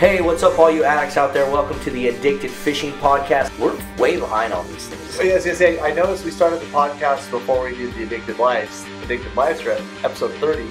[0.00, 1.44] Hey, what's up, all you addicts out there?
[1.50, 3.50] Welcome to the Addicted Fishing Podcast.
[3.58, 5.20] We're way behind on these things.
[5.20, 8.38] I was gonna say, I noticed we started the podcast before we did the Addicted
[8.38, 10.66] Lives, Addicted Lives Trip, episode 30,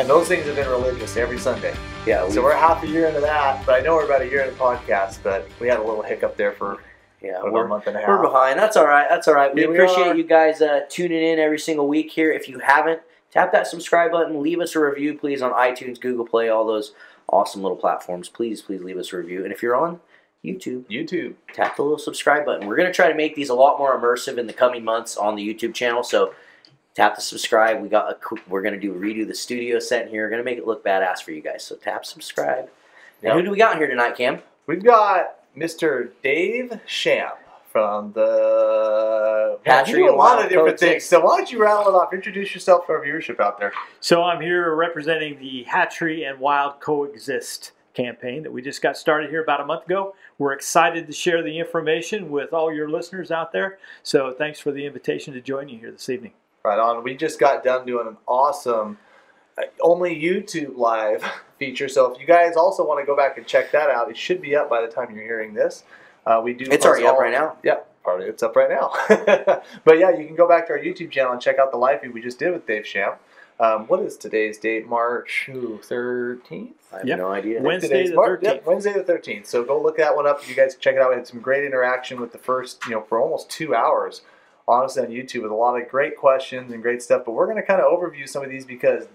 [0.00, 1.72] and those things have been religious every Sunday.
[2.04, 4.26] Yeah, we, So we're half a year into that, but I know we're about a
[4.26, 6.82] year into the podcast, but we had a little hiccup there for
[7.22, 8.08] yeah, we're, a month and a half.
[8.08, 8.58] we're behind.
[8.58, 9.06] That's all right.
[9.08, 9.54] That's all right.
[9.54, 10.16] We appreciate are.
[10.16, 12.32] you guys uh, tuning in every single week here.
[12.32, 14.42] If you haven't, tap that subscribe button.
[14.42, 16.92] Leave us a review, please, on iTunes, Google Play, all those
[17.28, 18.28] awesome little platforms.
[18.28, 19.44] Please, please leave us a review.
[19.44, 20.00] And if you're on
[20.44, 21.34] YouTube, YouTube.
[21.52, 22.66] tap the little subscribe button.
[22.68, 25.16] We're going to try to make these a lot more immersive in the coming months
[25.16, 26.02] on the YouTube channel.
[26.02, 26.34] So
[26.94, 27.80] tap the subscribe.
[27.82, 28.16] We got a,
[28.48, 30.24] we're going to do redo the studio set here.
[30.24, 31.64] We're going to make it look badass for you guys.
[31.64, 32.68] So tap subscribe.
[33.22, 33.34] And Yep.
[33.34, 34.40] who do we got here tonight, Cam?
[34.66, 36.10] We've got Mr.
[36.22, 37.34] Dave Shamp
[37.70, 40.90] from the Hatchery You do a lot of different Coexist.
[40.90, 41.04] things.
[41.04, 42.12] So why don't you rattle it off?
[42.12, 43.72] Introduce yourself to our viewership out there.
[44.00, 49.28] So I'm here representing the Hatchery and Wild Coexist campaign that we just got started
[49.28, 50.14] here about a month ago.
[50.38, 53.78] We're excited to share the information with all your listeners out there.
[54.02, 56.32] So thanks for the invitation to join you here this evening.
[56.64, 57.02] Right on.
[57.02, 58.98] We just got done doing an awesome,
[59.56, 61.24] uh, only YouTube live
[61.58, 61.88] feature.
[61.88, 64.40] So if you guys also want to go back and check that out, it should
[64.40, 65.82] be up by the time you're hearing this.
[66.28, 66.64] Uh, we do.
[66.66, 67.56] It's post already up right now.
[67.62, 68.92] Yeah, part of it's up right now.
[69.84, 72.02] but yeah, you can go back to our YouTube channel and check out the live
[72.02, 73.14] feed we just did with Dave Sham.
[73.60, 74.86] Um, what is today's date?
[74.86, 75.48] March
[75.82, 76.76] thirteenth.
[76.92, 77.18] I have Yep.
[77.18, 77.62] no idea.
[77.62, 78.42] Wednesday the 13th.
[78.42, 79.46] yep, Wednesday the thirteenth.
[79.46, 80.46] So go look that one up.
[80.48, 81.10] You guys check it out.
[81.10, 84.20] We had some great interaction with the first, you know, for almost two hours,
[84.68, 87.22] honestly, on YouTube with a lot of great questions and great stuff.
[87.24, 89.08] But we're going to kind of overview some of these because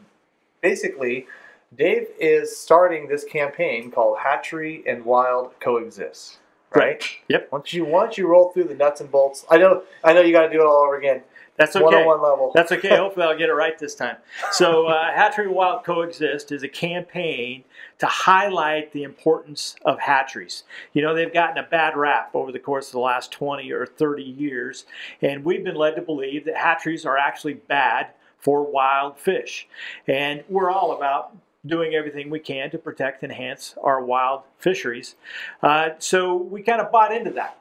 [0.61, 1.27] basically,
[1.75, 6.37] Dave is starting this campaign called Hatchery and Wild Coexist.
[6.75, 7.03] Right.
[7.27, 7.49] Yep.
[7.51, 10.31] Once you once you roll through the nuts and bolts, I know I know you
[10.31, 11.23] got to do it all over again.
[11.55, 11.83] That's okay.
[11.83, 12.51] One on one level.
[12.55, 12.89] That's okay.
[12.97, 14.17] Hopefully, I'll get it right this time.
[14.51, 17.63] So, uh, Hatchery Wild Coexist is a campaign
[17.99, 20.63] to highlight the importance of hatcheries.
[20.93, 23.85] You know, they've gotten a bad rap over the course of the last 20 or
[23.85, 24.85] 30 years,
[25.21, 28.07] and we've been led to believe that hatcheries are actually bad
[28.39, 29.67] for wild fish.
[30.07, 35.15] And we're all about doing everything we can to protect and enhance our wild fisheries.
[35.61, 37.57] Uh, so, we kind of bought into that.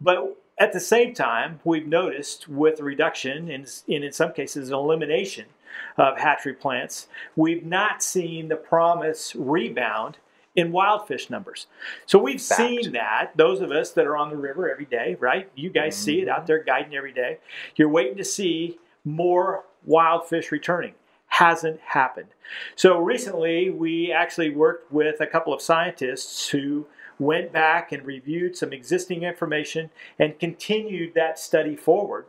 [0.00, 5.46] But at the same time, we've noticed with reduction and in, in some cases elimination
[5.96, 10.18] of hatchery plants, we've not seen the promise rebound
[10.56, 11.66] in wild fish numbers.
[12.06, 12.58] So we've Fact.
[12.60, 13.30] seen that.
[13.36, 15.48] Those of us that are on the river every day, right?
[15.54, 17.38] You guys see it out there guiding every day.
[17.76, 20.94] You're waiting to see more wild fish returning.
[21.28, 22.28] Hasn't happened.
[22.74, 26.86] So recently, we actually worked with a couple of scientists who
[27.18, 32.26] went back and reviewed some existing information and continued that study forward.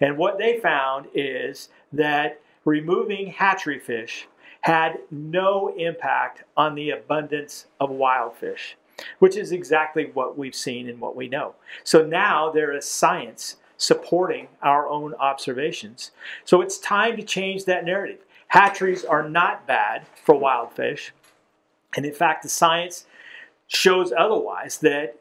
[0.00, 4.28] And what they found is that removing hatchery fish
[4.62, 8.76] had no impact on the abundance of wild fish,
[9.18, 11.54] which is exactly what we've seen and what we know.
[11.82, 16.12] So now there is science supporting our own observations.
[16.44, 18.20] So it's time to change that narrative.
[18.52, 21.14] Hatcheries are not bad for wild fish.
[21.96, 23.06] And in fact, the science
[23.66, 25.18] shows otherwise that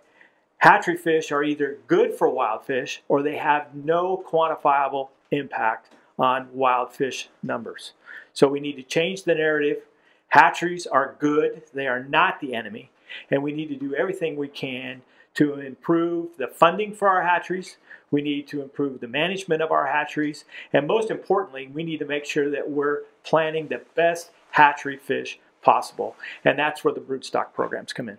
[0.58, 6.50] hatchery fish are either good for wild fish or they have no quantifiable impact on
[6.52, 7.94] wild fish numbers.
[8.34, 9.84] So we need to change the narrative.
[10.28, 12.92] Hatcheries are good, they are not the enemy,
[13.30, 15.04] and we need to do everything we can
[15.36, 17.78] to improve the funding for our hatcheries.
[18.12, 22.06] We need to improve the management of our hatcheries, and most importantly, we need to
[22.06, 26.16] make sure that we're planting the best hatchery fish possible.
[26.44, 28.18] And that's where the broodstock programs come in.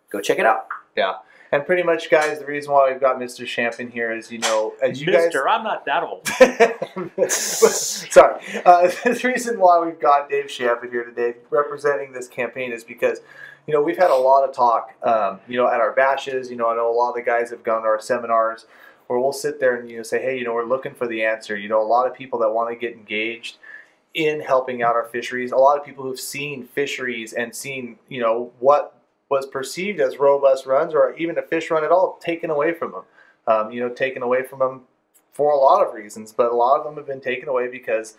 [0.10, 0.70] go check it out.
[0.96, 1.16] Yeah.
[1.54, 3.46] And pretty much, guys, the reason why we've got Mr.
[3.46, 6.28] Champ in here is, you know, as you guys Mister, I'm not that old.
[7.30, 8.42] Sorry.
[8.66, 12.84] Uh, the reason why we've got Dave Champ in here today representing this campaign is
[12.84, 13.20] because,
[13.68, 16.50] you know, we've had a lot of talk, um, you know, at our bashes.
[16.50, 18.66] You know, I know a lot of the guys have gone to our seminars
[19.06, 21.24] where we'll sit there and, you know, say, hey, you know, we're looking for the
[21.24, 21.56] answer.
[21.56, 23.58] You know, a lot of people that want to get engaged
[24.16, 28.22] in helping out our fisheries, a lot of people who've seen fisheries and seen, you
[28.22, 29.03] know, what
[29.34, 32.92] was perceived as robust runs or even a fish run at all taken away from
[32.92, 33.04] them.
[33.48, 34.82] Um, you know, taken away from them
[35.32, 38.16] for a lot of reasons, but a lot of them have been taken away because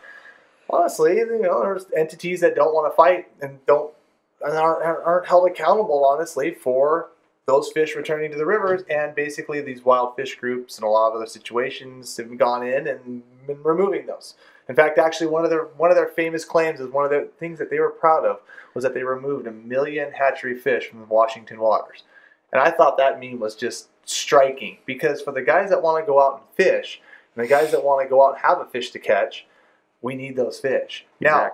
[0.69, 3.95] honestly, you know, there's entities that don't want to fight and don't
[4.41, 7.11] and aren't, aren't held accountable, honestly, for
[7.47, 8.83] those fish returning to the rivers.
[8.91, 12.89] And basically, these wild fish groups and a lot of other situations have gone in
[12.89, 14.35] and been removing those.
[14.69, 17.29] In fact, actually, one of their one of their famous claims is one of the
[17.39, 18.41] things that they were proud of
[18.75, 22.03] was that they removed a million hatchery fish from the Washington waters.
[22.53, 26.07] And I thought that meme was just striking because for the guys that want to
[26.07, 27.01] go out and fish,
[27.35, 29.47] and the guys that want to go out and have a fish to catch,
[30.03, 31.05] we need those fish.
[31.21, 31.53] Now,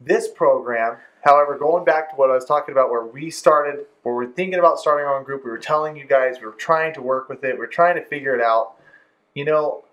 [0.00, 4.14] this program, however, going back to what I was talking about, where we started, where
[4.14, 6.94] we're thinking about starting our own group, we were telling you guys, we were trying
[6.94, 8.74] to work with it, we are trying to figure it out.
[9.34, 9.84] You know,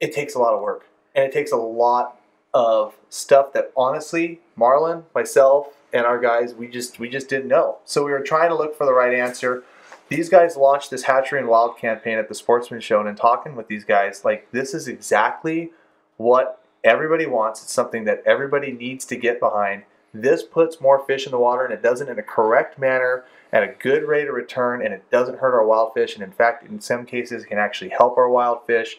[0.00, 2.20] it takes a lot of work, and it takes a lot
[2.52, 7.78] of stuff that honestly, Marlon, myself, and our guys, we just we just didn't know.
[7.84, 9.62] So we were trying to look for the right answer.
[10.08, 13.56] These guys launched this Hatchery and Wild campaign at the Sportsman Show, and in talking
[13.56, 15.72] with these guys, like this is exactly
[16.16, 17.62] what everybody wants.
[17.62, 19.84] It's something that everybody needs to get behind.
[20.12, 23.24] This puts more fish in the water, and it does it in a correct manner
[23.52, 26.14] at a good rate of return, and it doesn't hurt our wild fish.
[26.14, 28.98] And in fact, in some cases, it can actually help our wild fish.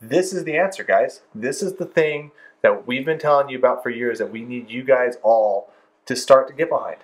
[0.00, 1.20] This is the answer, guys.
[1.34, 2.30] This is the thing
[2.62, 5.70] that we've been telling you about for years that we need you guys all
[6.06, 6.98] to start to get behind.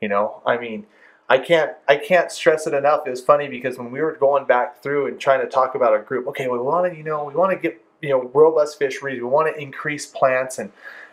[0.00, 0.86] You know, I mean,
[1.28, 3.06] I can't I can't stress it enough.
[3.06, 5.94] It was funny because when we were going back through and trying to talk about
[5.94, 8.78] a group, okay, we want to you know we want to get you know robust
[8.78, 9.20] fisheries.
[9.20, 10.72] We want to increase plants and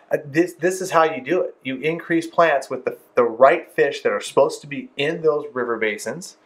[0.09, 1.55] uh, this this is how you do it.
[1.63, 5.45] You increase plants with the, the right fish that are supposed to be in those
[5.53, 6.37] river basins.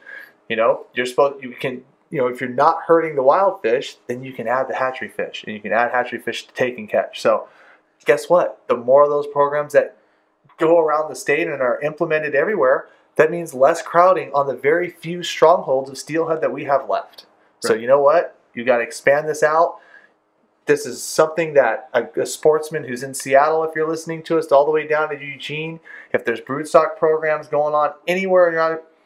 [0.50, 3.98] You know, you're supposed you can you know if you're not hurting the wild fish,
[4.08, 6.78] then you can add the hatchery fish and you can add hatchery fish to take
[6.78, 7.22] and catch.
[7.22, 7.48] So
[8.06, 8.62] guess what?
[8.68, 9.98] The more of those programs that
[10.58, 14.90] go around the state and are implemented everywhere, that means less crowding on the very
[14.90, 17.26] few strongholds of steelhead that we have left.
[17.60, 18.36] So you know what?
[18.54, 19.78] You got to expand this out.
[20.66, 24.52] This is something that a, a sportsman who's in Seattle, if you're listening to us,
[24.52, 25.80] all the way down to Eugene,
[26.14, 28.52] if there's broodstock programs going on anywhere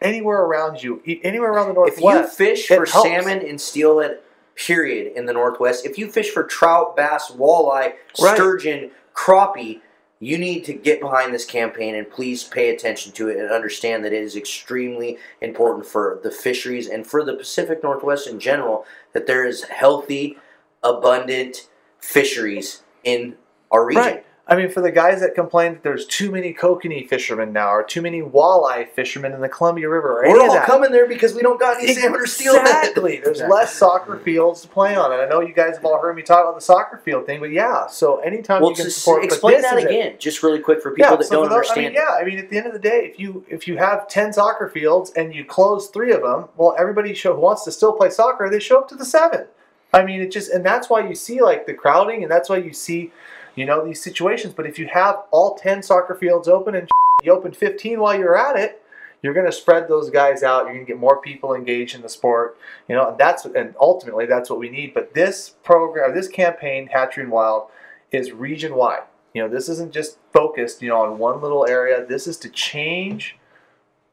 [0.01, 1.97] anywhere around you, anywhere around the northwest.
[1.97, 3.01] If you fish for helps.
[3.01, 4.19] salmon and steelhead,
[4.55, 8.35] period, in the Northwest, if you fish for trout, bass, walleye, Right.
[8.35, 9.81] sturgeon, crappie,
[10.19, 14.05] you need to get behind this campaign and please pay attention to it and understand
[14.05, 18.85] that it is extremely important for the fisheries and for the Pacific Northwest in general
[19.11, 20.37] that there is healthy,
[20.81, 21.67] abundant
[21.99, 23.35] fisheries in
[23.71, 24.03] our region.
[24.03, 24.25] Right.
[24.47, 27.81] I mean, for the guys that complain that there's too many kokanee fishermen now, or
[27.83, 30.67] too many walleye fishermen in the Columbia River, or We're all that.
[30.67, 32.61] coming there because we don't got any salmon or steelhead.
[32.61, 33.15] Exactly.
[33.17, 33.55] There's Exactly.
[33.57, 36.21] less soccer fields to play on, and I know you guys have all heard me
[36.21, 37.87] talk about the soccer field thing, but yeah.
[37.87, 39.89] So anytime Well, you can support, explain that that is it.
[39.89, 41.79] again, just really quick for people Yeah, that so don't for those- understand.
[41.87, 43.77] I mean, yeah, I mean, at the end of the day, if you if you
[43.77, 47.63] have ten soccer fields and you close three of them, well, everybody show, who wants
[47.63, 49.45] to still play soccer, they show up to the seven.
[49.91, 52.57] I mean, it just and that's why you see like the crowding, and that's why
[52.57, 53.11] you see,
[53.55, 54.53] you know, these situations.
[54.53, 56.89] But if you have all ten soccer fields open and
[57.23, 58.83] you open fifteen while you're at it,
[59.21, 60.65] you're going to spread those guys out.
[60.65, 62.57] You're going to get more people engaged in the sport.
[62.87, 64.93] You know, and that's and ultimately that's what we need.
[64.93, 67.69] But this program, this campaign, Hatchery and Wild,
[68.11, 69.03] is region wide.
[69.33, 72.05] You know, this isn't just focused, you know, on one little area.
[72.05, 73.37] This is to change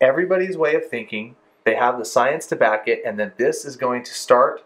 [0.00, 1.36] everybody's way of thinking.
[1.64, 4.64] They have the science to back it, and then this is going to start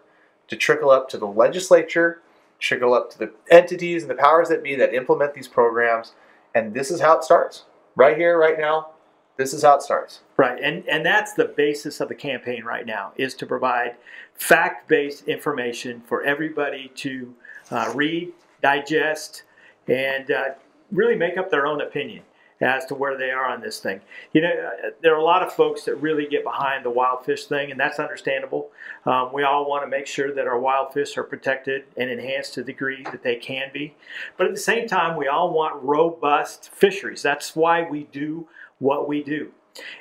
[0.49, 2.23] to trickle up to the legislature,
[2.59, 6.13] trickle up to the entities and the powers that be that implement these programs.
[6.55, 7.65] And this is how it starts.
[7.95, 8.91] Right here, right now,
[9.37, 10.21] this is how it starts.
[10.37, 13.97] Right, and and that's the basis of the campaign right now is to provide
[14.35, 17.35] fact-based information for everybody to
[17.71, 18.33] uh, read,
[18.63, 19.43] digest,
[19.89, 20.45] and uh,
[20.91, 22.23] really make up their own opinion
[22.61, 24.01] as to where they are on this thing.
[24.33, 27.25] You know, uh, there are a lot of folks that really get behind the wild
[27.25, 28.71] fish thing, and that's understandable.
[29.05, 32.55] Um, we all want to make sure that our wild fish are protected and enhanced
[32.55, 33.95] to the degree that they can be.
[34.37, 37.23] But at the same time, we all want robust fisheries.
[37.23, 38.49] That's why we do
[38.79, 39.53] what we do.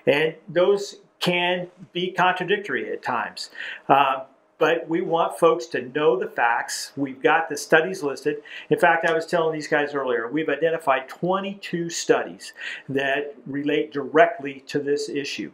[0.06, 3.50] And those can be contradictory at times.
[3.90, 4.26] Uh,
[4.58, 6.92] but we want folks to know the facts.
[6.96, 8.38] We've got the studies listed.
[8.70, 12.54] In fact, I was telling these guys earlier, we've identified 22 studies
[12.90, 15.52] that relate directly to this issue.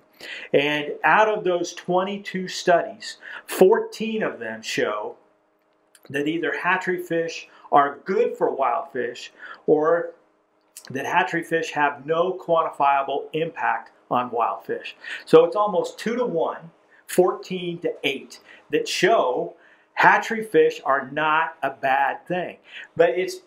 [0.54, 3.18] And out of those 22 studies,
[3.48, 5.16] 14 of them show
[6.10, 9.32] that either hatchery fish are good for wild fish
[9.66, 10.14] or
[10.90, 14.96] that hatchery fish have no quantifiable impact on wild fish.
[15.26, 16.72] So it's almost two to one,
[17.12, 18.40] 14 to 8,
[18.72, 19.56] that show
[19.96, 22.58] hatchery fish are not a bad thing.
[22.96, 23.38] But it's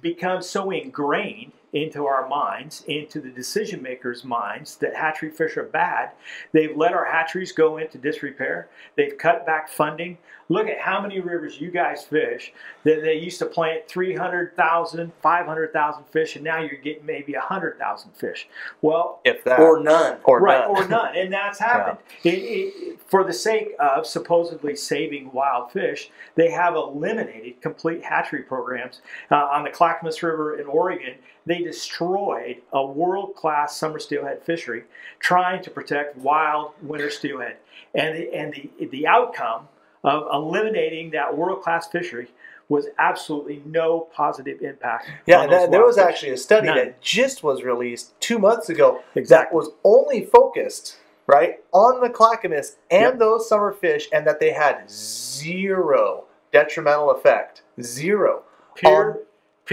[0.00, 5.62] become so ingrained into our minds, into the decision makers' minds, that hatchery fish are
[5.62, 6.10] bad.
[6.52, 8.68] They've let our hatcheries go into disrepair.
[8.96, 10.18] They've cut back funding.
[10.48, 12.52] Look at how many rivers you guys fish
[12.84, 18.48] that they used to plant 300,000, 500,000 fish, and now you're getting maybe 100,000 fish.
[18.82, 20.18] Well, if that or none.
[20.24, 20.70] or right, none.
[20.70, 21.98] or none, and that's happened.
[22.22, 28.42] It, it, for the sake of supposedly saving wild fish, they have eliminated complete hatchery
[28.42, 29.00] programs
[29.30, 31.14] uh, on the Clackamas River in Oregon.
[31.46, 34.84] They destroyed a world-class summer steelhead fishery,
[35.18, 37.56] trying to protect wild winter steelhead,
[37.94, 39.68] and the, and the the outcome
[40.04, 42.28] of eliminating that world-class fishery
[42.68, 45.10] was absolutely no positive impact.
[45.26, 46.04] Yeah, on those that, there was fish.
[46.04, 46.76] actually a study None.
[46.76, 50.96] that just was released two months ago that was only focused
[51.26, 53.18] right on the clackamas and Yep.
[53.18, 57.62] those summer fish, and that they had zero detrimental effect.
[57.80, 58.42] Zero.
[58.84, 59.18] on-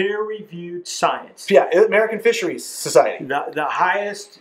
[0.07, 1.49] peer-reviewed science.
[1.49, 3.25] Yeah, American Fisheries Society.
[3.25, 4.39] The, the highest,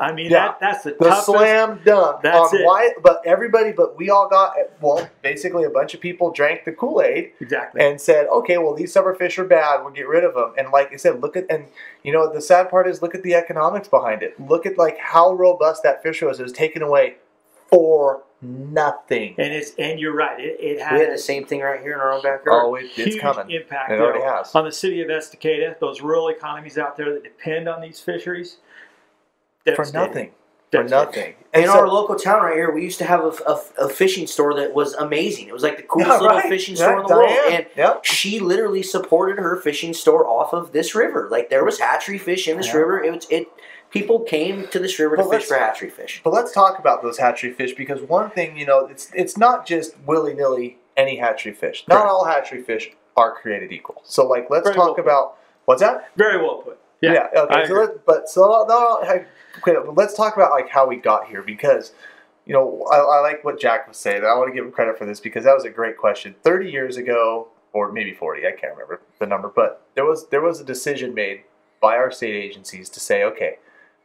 [0.00, 0.48] I mean, Yeah.
[0.48, 1.26] that, that's the, The toughest.
[1.26, 2.64] slam dunk That's it.
[2.64, 5.08] why, but everybody, but we all got well.
[5.22, 7.80] Basically, a bunch of people drank the Kool Aid Exactly.
[7.84, 9.82] and said, "Okay, well, these summer fish are bad.
[9.82, 11.66] We'll get rid of them." And like I said, look at and
[12.02, 14.38] you know the sad part is look at the economics behind it.
[14.40, 16.40] Look at like how robust that fish was.
[16.40, 17.16] It was taken away
[17.68, 19.34] for nothing.
[19.38, 20.38] And it's and you're right.
[20.40, 22.62] It, it We had the same thing right here in our own backyard.
[22.64, 23.50] Oh, it, it's huge coming.
[23.50, 24.54] impact It though, already has.
[24.54, 25.78] on the city of Estacada.
[25.78, 28.56] Those rural economies out there that depend on these fisheries.
[29.76, 30.32] For nothing.
[30.72, 30.90] For Devastating.
[30.90, 31.34] nothing.
[31.52, 34.26] In And our local town right here, we used to have a, a, a fishing
[34.28, 35.48] store that was amazing.
[35.48, 36.48] It was like the coolest Yeah, little right.
[36.48, 37.30] fishing Yeah, store in the world.
[37.52, 38.04] And Yep.
[38.04, 41.28] she literally supported her fishing store off of this river.
[41.30, 42.76] Like there was hatchery fish in this Yeah.
[42.76, 43.02] river.
[43.02, 43.48] It was it.
[43.90, 46.20] People came to this river But to fish for hatchery fish.
[46.22, 49.66] But let's talk about those hatchery fish because one thing, you know, it's it's not
[49.66, 51.84] just willy nilly any hatchery fish.
[51.88, 52.10] Not Correct.
[52.10, 54.02] all hatchery fish are created equal.
[54.04, 56.10] So, like, let's Very talk well about what's that?
[56.16, 56.78] Very well put.
[57.00, 57.28] Yeah.
[57.34, 57.62] okay.
[57.62, 59.24] I so let, but so no, no, hey,
[59.58, 61.92] okay, but let's talk about like how we got here because
[62.44, 64.22] you know I, I like what Jack was saying.
[64.24, 66.34] I want to give him credit for this because that was a great question.
[66.42, 70.42] Thirty years ago, or maybe forty, I can't remember the number, but there was there
[70.42, 71.42] was a decision made
[71.80, 73.56] by our state agencies to say, okay,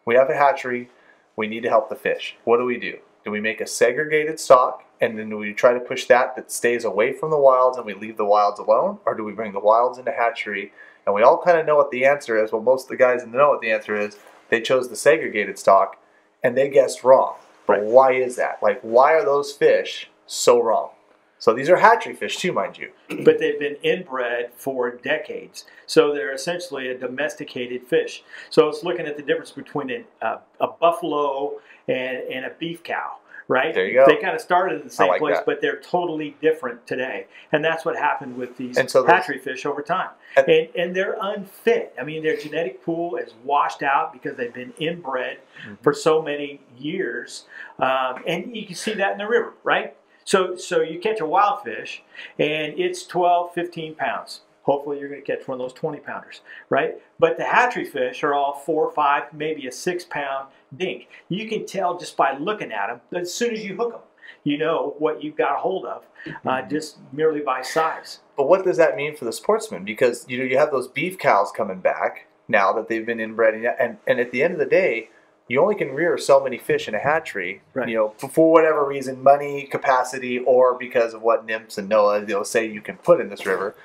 [0.06, 0.90] we have a hatchery,
[1.36, 2.36] we need to help the fish.
[2.44, 3.00] What do we do?
[3.24, 6.52] Do we make a segregated stock and then do we try to push that that
[6.52, 9.52] stays away from the wilds and we leave the wilds alone, or do we bring
[9.52, 10.72] the wilds into hatchery?
[11.06, 12.52] And we all kind of know what the answer is.
[12.52, 14.18] Well, most of the guys in the know what the answer is.
[14.50, 15.98] They chose the segregated stock,
[16.44, 17.36] and they guessed wrong.
[17.68, 17.84] But Right.
[17.84, 18.62] why is that?
[18.62, 20.92] Like, why are those fish so wrong?
[21.38, 22.92] So these are hatchery fish too, mind you.
[23.26, 25.66] but they've been inbred for decades.
[25.86, 28.24] So they're essentially a domesticated fish.
[28.50, 32.82] So it's looking at the difference between a, a, a buffalo and, and a beef
[32.84, 33.74] cow, right?
[33.76, 34.06] There you go.
[34.08, 35.46] They kind of started in the same like place, that.
[35.46, 37.28] but they're totally different today.
[37.52, 40.10] And that's what happened with these And so hatchery fish over time.
[40.38, 41.94] And- And, and they're unfit.
[42.00, 45.76] I mean, their genetic pool is washed out because they've been inbred Mm-hmm.
[45.84, 47.46] for so many years.
[47.80, 49.96] Um, and you can see that in the river, right?
[50.26, 52.04] So, so you catch a wild fish
[52.40, 54.42] and it's 12, 15 pounds.
[54.64, 56.96] Hopefully, you're going to catch one of those 20 pounders, right?
[57.20, 61.08] But the hatchery fish are all four, five, maybe a six pound dink.
[61.30, 64.02] You can tell just by looking at them as soon as you hook them,
[64.44, 66.04] you know what you've got a hold of
[66.46, 68.22] uh, just merely by size.
[68.36, 69.86] But what does that mean for the sportsman?
[69.86, 73.54] Because you know you have those beef cows coming back now that they've been inbred,
[73.54, 75.10] and and, and at the end of the day,
[75.48, 77.62] you only can rear so many fish in a hatchery.
[77.74, 77.88] Right.
[77.90, 82.26] You know, for- for whatever reason, money, capacity, or because of what NMFS and NOAA
[82.26, 83.76] they'll say you can put in this river.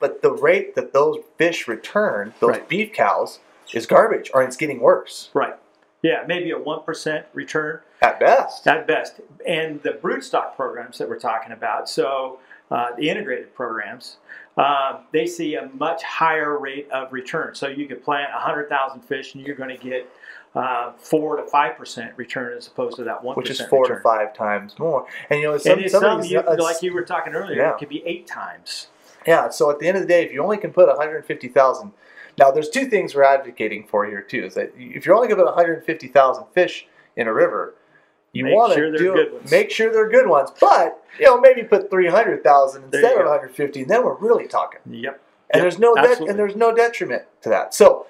[0.00, 2.68] But the rate that those fish return, those Right.
[2.68, 3.40] beef cows,
[3.74, 5.54] is garbage, or it's getting worse Right.
[6.00, 8.68] Yeah, maybe a 1% return at best.
[8.68, 9.20] at best.
[9.44, 12.38] And the broodstock programs that we're talking about, so
[12.70, 14.18] uh, the integrated programs,
[14.56, 17.54] um, they see a much higher rate of return.
[17.56, 20.08] So you could plant 100,000 fish and you're going to get
[20.58, 23.98] uh, 4 to 5% return as opposed to that 1% Which is four return.
[23.98, 27.04] to five times more, and you know some, and some some, you, like you were
[27.04, 27.72] talking earlier, yeah.
[27.72, 28.88] it could be eight times.
[29.26, 31.92] Yeah, so at the end of the day, if you only can put 150,000,
[32.38, 34.44] now there's two things we're advocating for here too.
[34.44, 36.86] Is that if you're only going to put 150,000 fish
[37.16, 37.74] in a river,
[38.32, 40.50] you want to sure do make sure they're good ones.
[40.60, 44.80] But you know, maybe put 300,000 instead of 150, and then we're really talking.
[44.90, 45.20] Yep.
[45.50, 46.28] And Yep, there's no absolutely.
[46.28, 47.74] and there's no detriment to that.
[47.74, 48.06] So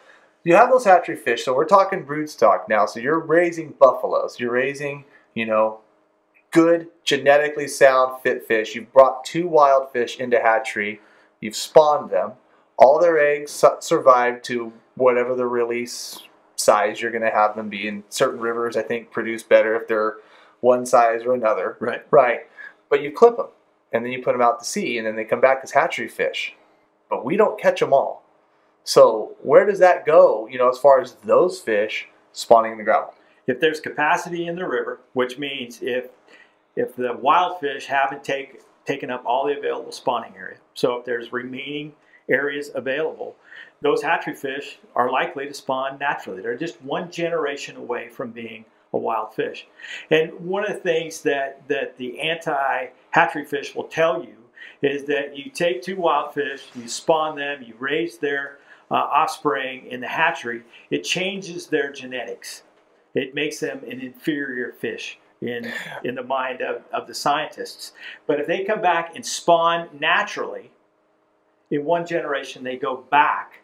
[0.49, 1.45] you have those hatchery fish.
[1.45, 2.87] So we're talking broodstock now.
[2.87, 4.41] So you're raising buffaloes.
[4.41, 5.81] You're raising, you know,
[6.53, 8.75] good genetically sound fit fish.
[8.75, 11.03] You've brought two wild fish into hatchery.
[11.43, 12.33] You've spawned them.
[12.79, 16.21] All their eggs su- survived to whatever the release
[16.57, 17.87] size you're going to have them be.
[17.87, 20.17] In certain rivers, I think produce better if they're
[20.61, 21.77] one size or another.
[21.79, 22.07] Right.
[22.11, 22.41] Right.
[22.89, 23.49] But you clip them
[23.93, 26.09] and then you put them out to sea and then they come back as hatchery
[26.09, 26.55] fish.
[27.11, 28.25] But we don't catch them all.
[28.89, 30.49] So where does that go?
[30.51, 33.13] You know, as far as those fish spawning in the gravel.
[33.47, 36.07] If there's capacity in the river, which means if
[36.75, 41.05] if the wild fish haven't take, taken up all the available spawning area, so if
[41.05, 41.93] there's remaining
[42.31, 43.37] areas available,
[43.83, 46.41] those hatchery fish are likely to spawn naturally.
[46.41, 48.65] They're just one generation away from being
[48.95, 49.67] a wild fish.
[50.11, 54.37] And one of the things that, that the anti hatchery fish will tell you
[54.81, 58.59] is that you take two wild fish, you spawn them, you raise their
[58.91, 62.63] uh, offspring in the hatchery, it changes their genetics.
[63.15, 65.73] It makes them an inferior fish in,
[66.05, 67.93] in the mind of, of the scientists.
[68.27, 70.71] But if they come back and spawn naturally,
[71.71, 73.61] in one generation they go back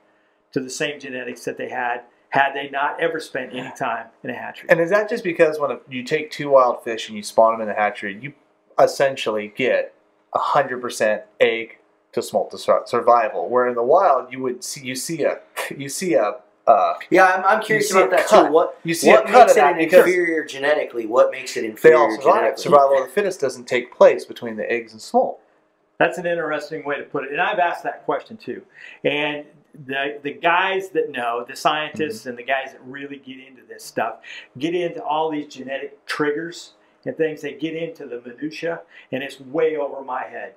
[0.52, 4.30] to the same genetics that they had had they not ever spent any time in
[4.30, 4.68] a hatchery.
[4.68, 7.60] And is that just because when you take two wild fish and you spawn them
[7.60, 8.32] in the hatchery, you
[8.78, 9.94] essentially get
[10.34, 11.78] hundred percent egg
[12.14, 13.48] to smolt to survival?
[13.48, 15.40] Where in the wild you would see you see a
[15.76, 18.46] you see a uh, Yeah, I'm, I'm curious about that cut.
[18.46, 18.52] too.
[18.52, 21.06] What you see what a makes of it an inferior genetically?
[21.06, 22.62] What makes it they inferior all genetically?
[22.62, 25.40] Survival of the fittest doesn't take place between the eggs and smolt.
[25.98, 27.32] That's an interesting way to put it.
[27.32, 28.62] And I've asked that question too.
[29.04, 29.44] And
[29.86, 33.84] the, the guys that know, the scientists and the guys that really get into this
[33.84, 34.16] stuff,
[34.58, 36.72] get into all these genetic triggers
[37.04, 37.42] and things.
[37.42, 38.80] They get into the minutia,
[39.12, 40.54] and it's way over my head.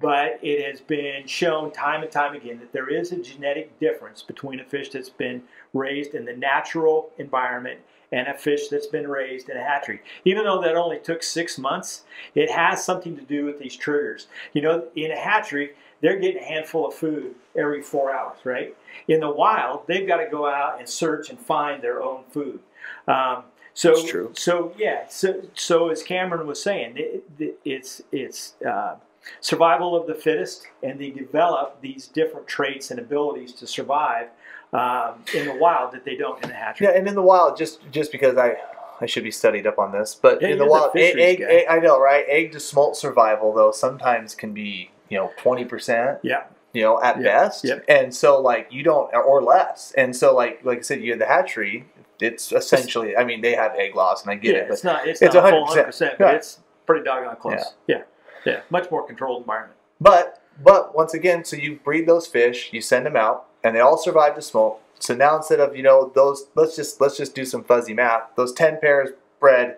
[0.00, 4.22] But it has been shown time and time again that there is a genetic difference
[4.22, 5.42] between a fish that's been
[5.74, 7.80] raised in the natural environment
[8.12, 10.00] and a fish that's been raised in a hatchery.
[10.24, 12.04] Even though that only took six months,
[12.34, 14.26] it has something to do with these triggers.
[14.52, 18.76] You know, in a hatchery, they're getting a handful of food every four hours, right?
[19.06, 22.60] In the wild, they've got to go out and search and find their own food.
[23.06, 24.32] Um, so, That's true.
[24.34, 28.96] so yeah, so, so as Cameron was saying, it, it, it's it's uh,
[29.40, 34.28] survival of the fittest, and they develop these different traits and abilities to survive
[34.72, 36.86] um, in the wild that they don't in the hatchery.
[36.86, 38.56] Yeah, and in the wild, just just because I
[39.00, 41.18] I should be studied up on this, but Yeah, in the you're the wild, egg,
[41.18, 42.24] egg, egg- I know, right?
[42.28, 46.18] Egg to smolt survival though sometimes can be you know twenty percent.
[46.22, 46.44] Yeah.
[46.72, 47.84] You know, at best, yep.
[47.88, 51.20] and so like you don't, or less, and so like like I said, you had
[51.20, 51.88] the hatchery.
[52.20, 54.84] It's essentially, I mean, they have egg loss, and I get yeah, it, but it's
[54.84, 56.36] not it's, it's not a full 100%, hundred percent, but yeah.
[56.36, 57.74] it's pretty doggone close.
[57.88, 58.02] Yeah.
[58.44, 59.78] Yeah, Much more controlled environment.
[60.00, 63.80] But but once again, so you breed those fish, you send them out, and they
[63.80, 64.80] all survive the smolt.
[64.98, 68.22] So now instead of you know those, let's just let's just do some fuzzy math.
[68.36, 69.76] Those ten pairs bred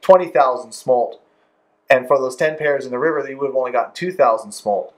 [0.00, 1.20] twenty thousand smolt,
[1.90, 4.52] and for those ten pairs in the river, you would have only gotten two thousand
[4.52, 4.94] smolt.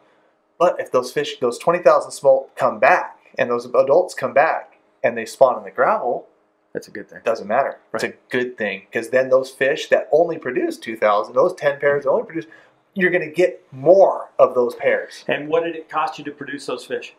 [0.58, 4.78] But if those fish, those twenty thousand smolt come back, and those adults come back,
[5.02, 6.28] and they spawn in the gravel,
[6.72, 7.20] That's a good thing.
[7.24, 7.78] doesn't matter.
[7.92, 11.80] It's a good thing because then those fish that only produce two thousand, those ten
[11.80, 12.46] pairs that only produce,
[12.94, 15.24] you're going to get more of those pairs.
[15.28, 17.14] And what did it cost you to produce those fish?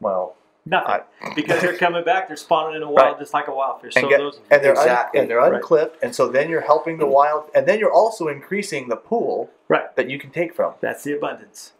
[0.00, 1.00] Well, Nothing,
[1.34, 2.28] because they're coming back.
[2.28, 3.18] They're spawning in the wild Right.
[3.18, 3.96] just like a wild fish.
[3.96, 5.18] and So get those and they're Exactly.
[5.18, 5.54] un, and they're Right.
[5.54, 9.50] unclipped, and so then you're helping the wild, and then you're also increasing the pool
[9.66, 9.92] right.
[9.96, 10.74] that you can take from.
[10.80, 11.72] That's the abundance.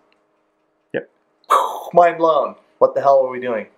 [0.93, 1.09] Yep.
[1.93, 2.57] Mind blown.
[2.79, 3.69] What the hell are we doing?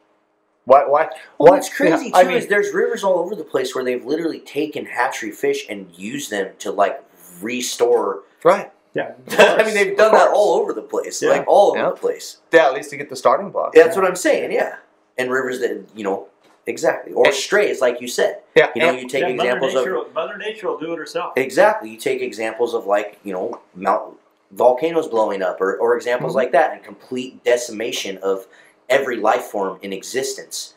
[0.64, 0.86] Why?
[0.86, 1.02] Why?
[1.04, 3.74] Well, why- what's crazy yeah, too I mean, is there's rivers all over the place
[3.74, 7.04] where they've literally taken hatchery fish and used them to like
[7.42, 8.22] restore.
[8.42, 8.72] right?
[8.94, 9.12] Yeah.
[9.38, 11.30] I mean, they've done that all over the place, Yeah.
[11.30, 11.90] like all over Yeah.
[11.90, 12.38] the place.
[12.52, 13.72] Yeah, at least to get the starting block.
[13.74, 14.52] Yeah, that's what I'm saying.
[14.52, 14.76] Yeah,
[15.18, 16.28] and rivers that you know
[16.66, 18.40] exactly or And- strays, like you said.
[18.54, 20.92] Yeah, You know, and- you take yeah, examples Mother of will- Mother Nature will do
[20.92, 21.32] it herself.
[21.36, 21.90] exactly.
[21.90, 24.14] You take examples of like you know Mount
[24.52, 26.36] volcanoes blowing up, or or examples Mhm.
[26.36, 28.46] like that, and complete decimation of
[28.88, 30.74] every life form in existence.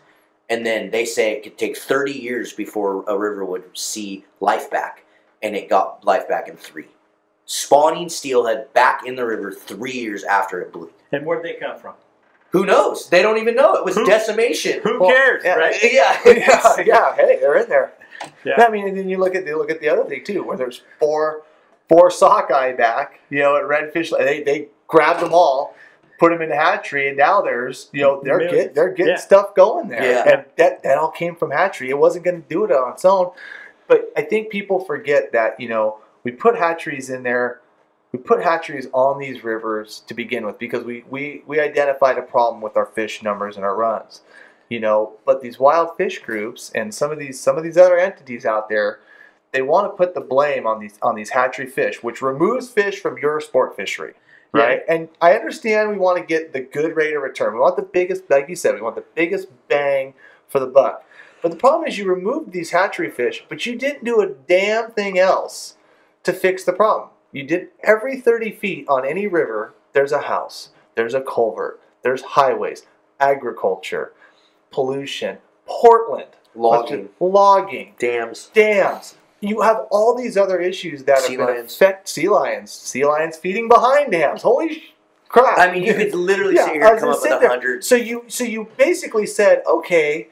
[0.50, 4.72] And then they say it could take 30 years before a river would see life
[4.72, 5.04] back,
[5.44, 6.88] and it got life back in three.
[7.50, 10.92] Spawning steelhead back in the river three years after it blew.
[11.14, 11.94] And where did they come from?
[12.52, 13.08] Who knows?
[13.10, 13.76] They don't even know.
[13.76, 14.82] It was Who- decimation.
[14.84, 15.76] Who Well, cares, yeah, right?
[15.82, 16.20] Yeah.
[16.26, 17.16] yeah, yeah.
[17.16, 17.94] Hey, they're in there.
[18.44, 18.56] Yeah.
[18.66, 20.58] I mean, and then you look at the look at the other thing too, where
[20.58, 21.44] there's four
[21.88, 24.10] four sockeye back, you know, at redfish.
[24.18, 25.74] They they grabbed them all,
[26.20, 29.20] put them in the hatchery, and now there's you know they're get they're getting Yeah.
[29.20, 30.04] stuff going there.
[30.04, 30.30] Yeah.
[30.34, 31.90] And that that all came from hatchery.
[31.92, 33.32] It wasn't going to do it on its own.
[33.88, 37.62] But I think people forget that you know we put hatcheries in there.
[38.12, 42.22] We put hatcheries on these rivers to begin with because we, we, we identified a
[42.22, 44.20] problem with our fish numbers and our runs.
[44.68, 47.98] You know but these wild fish groups and some of these some of these other
[47.98, 49.00] entities out there
[49.54, 53.00] they want to put the blame on these on these hatchery fish which removes fish
[53.00, 54.14] from your sport fishery
[54.52, 54.82] right.
[54.90, 57.54] and i understand we want to get the good rate of return.
[57.54, 60.14] We want the biggest like you said we want the biggest bang
[60.50, 61.06] for the buck.
[61.42, 64.92] But the problem is you removed these hatchery fish but you didn't do a damn
[64.92, 65.77] thing else
[66.28, 70.70] to fix the problem you did every 30 feet on any river there's a house
[70.96, 72.86] there's a culvert there's highways
[73.20, 74.14] agriculture
[74.72, 78.50] pollution, Portland, Logging, logging, dams.
[78.54, 79.16] dams.
[79.40, 81.74] You have all these other issues that Sea are going to lions.
[81.76, 82.72] affect sea lions.
[82.72, 84.42] Sea lions feeding behind dams.
[84.42, 84.94] Holy sh-
[85.30, 85.58] crap!
[85.60, 87.84] I mean, you could literally Yeah, sit here and come up with a hundred.
[87.84, 90.30] So you so you basically said, okay,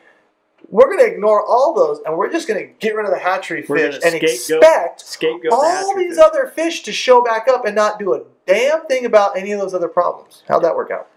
[0.70, 3.20] we're going to ignore all those, and we're just going to get rid of the
[3.20, 6.26] hatchery fish and scapegoat expect Scapegoat all hatchery these fish.
[6.26, 9.60] other fish to show back up and not do a damn thing about any of
[9.60, 10.44] those other problems.
[10.48, 11.08] How'd that work out?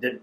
[0.00, 0.22] Didn't.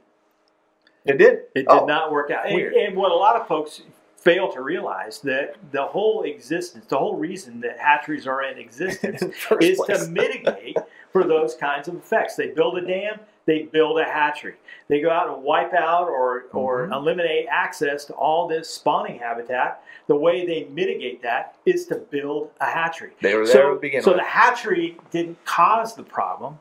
[1.06, 1.40] It did.
[1.56, 1.76] It oh.
[1.76, 2.48] did Oh, not work out.
[2.48, 3.82] And, and what a lot of folks
[4.18, 9.22] fail to realize that the whole existence, the whole reason that hatcheries are in existence
[9.22, 10.04] in is place.
[10.04, 10.78] to mitigate
[11.12, 12.36] for those kinds of effects.
[12.36, 14.54] They build a dam, they build a hatchery.
[14.90, 16.94] They go out and wipe out or, or Mhm.
[16.94, 19.82] eliminate access to all this spawning habitat.
[20.06, 23.10] The way they mitigate that is to build a hatchery.
[23.22, 24.20] They were there So, to begin so with.
[24.20, 26.60] the hatchery didn't cause the problem.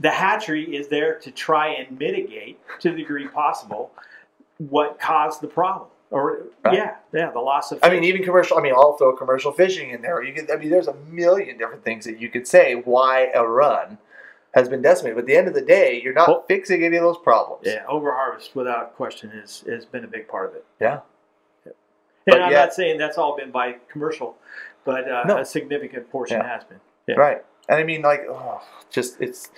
[0.00, 3.92] The hatchery is there to try and mitigate to the degree possible
[4.58, 5.88] what caused the problem.
[6.10, 6.74] Or Right.
[6.74, 7.78] yeah, yeah, the loss of.
[7.84, 8.58] I mean, even commercial.
[8.58, 10.20] I mean, I'll throw commercial fishing in there.
[10.24, 10.50] You could.
[10.50, 13.98] I mean, there's a million different things that you could say why a run
[14.56, 15.14] has been decimated.
[15.16, 17.62] But at the end of the day, you're not fixing any of those problems.
[17.66, 20.64] yeah, overharvest without question is has been a big part of it.
[20.80, 21.00] Yeah.
[21.64, 21.74] And
[22.26, 24.36] But I'm yet- not saying that's all been by commercial,
[24.84, 25.38] but uh, No.
[25.38, 26.48] a significant portion Yeah.
[26.48, 26.80] has been.
[27.06, 27.14] Yeah.
[27.16, 27.44] Right.
[27.68, 29.48] And I mean, like, oh, just it's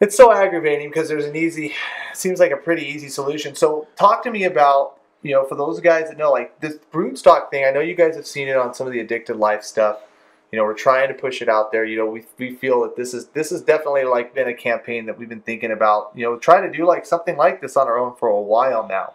[0.00, 1.74] it's so aggravating because there's an easy,
[2.12, 3.54] seems like a pretty easy solution.
[3.54, 7.50] So talk to me about you know for those guys that know like this broodstock
[7.50, 7.64] thing.
[7.64, 10.00] I know you guys have seen it on some of the addicted life stuff.
[10.52, 11.84] You know, we're trying to push it out there.
[11.84, 15.06] You know, we, we feel that this is this has definitely like been a campaign
[15.06, 16.12] that we've been thinking about.
[16.14, 18.86] You know, trying to do like something like this on our own for a while
[18.86, 19.14] now.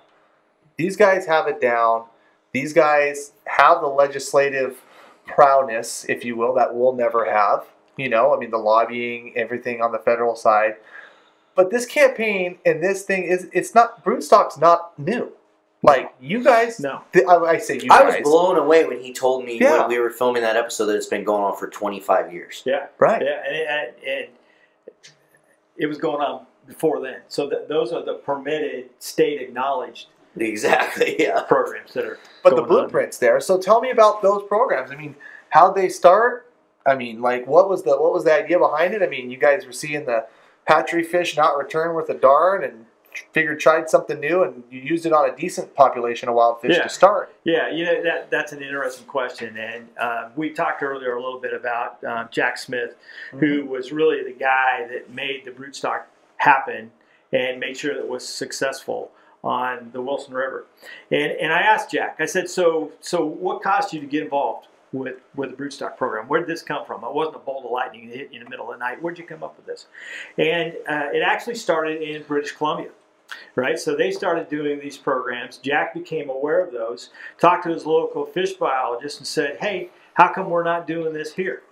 [0.78, 2.06] These guys have it down.
[2.54, 4.82] These guys have the legislative
[5.28, 7.66] proudness, if you will, that we'll never have.
[7.98, 10.78] You know, I mean, the lobbying, everything on the federal side.
[11.56, 15.32] But this campaign and this thing is, it's not, Broodstock's not new.
[15.84, 17.02] Like, you guys, No.
[17.14, 18.20] th- I, I say you guys I guys.
[18.22, 19.80] was blown away when he told me Yeah.
[19.82, 22.64] when we were filming that episode that it's been going on for 25 years.
[22.66, 23.22] Yeah, Right.
[23.24, 24.34] yeah, and it, and it,
[25.78, 27.22] it was going on before then.
[27.28, 31.16] So th- those are the permitted, state acknowledged Exactly.
[31.20, 31.42] Yeah.
[31.44, 32.20] programs that are.
[32.44, 32.90] But the going on.
[32.90, 33.40] blueprint's there.
[33.40, 34.92] So tell me about those programs.
[34.92, 35.16] I mean,
[35.50, 36.52] how'd they start?
[36.88, 39.02] I mean, like, what was the what was the idea behind it?
[39.04, 40.26] I mean, you guys were seeing the
[40.66, 42.86] hatchery fish not return worth a darn, and
[43.34, 46.76] figured tried something new, and you used it on a decent population of wild fish
[46.76, 46.84] Yeah.
[46.84, 47.34] to start.
[47.44, 51.40] Yeah, you know that that's an interesting question, and uh, we talked earlier a little
[51.40, 52.96] bit about um, Jack Smith,
[53.32, 56.04] who was really the guy that made the broodstock
[56.38, 56.92] happen
[57.34, 59.12] and made sure that it was successful
[59.44, 60.66] on the Wilson River.
[61.12, 64.68] And and I asked Jack, I said, so so what caused you to get involved
[64.94, 66.28] with with the broodstock program?
[66.28, 67.04] Where did this come from?
[67.04, 69.02] It wasn't a bolt of lightning that hit you in the middle of the night.
[69.02, 69.88] Where'd you come up with this?
[70.38, 72.90] And uh, it actually started in British Columbia
[73.56, 73.80] right?
[73.80, 75.58] So they started doing these programs.
[75.58, 77.10] Jack became aware of those,
[77.40, 81.34] talked to his local fish biologist, and said, "Hey, how come we're not doing this
[81.34, 81.64] here?"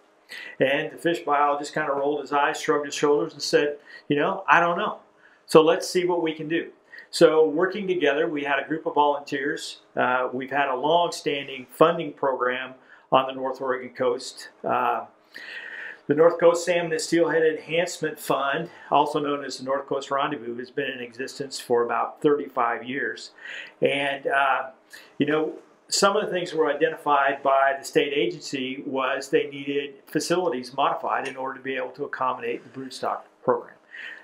[0.60, 4.18] And the fish biologist kind of rolled his eyes, shrugged his shoulders, and said, "You
[4.18, 5.00] know, I don't know.
[5.46, 6.72] So let's see what we can do."
[7.12, 9.80] So working together, we had a group of volunteers.
[9.96, 12.74] Uh, we've had a long-standing funding program
[13.12, 14.50] on the North Oregon coast.
[14.64, 15.06] Uh,
[16.08, 20.58] the North Coast Salmon and Steelhead Enhancement Fund, also known as the North Coast Rendezvous,
[20.58, 23.32] has been in existence for about 35 years.
[23.82, 24.70] And, uh,
[25.18, 25.54] you know,
[25.88, 31.28] some of the things were identified by the state agency was they needed facilities modified
[31.28, 33.76] in order to be able to accommodate the broodstock program.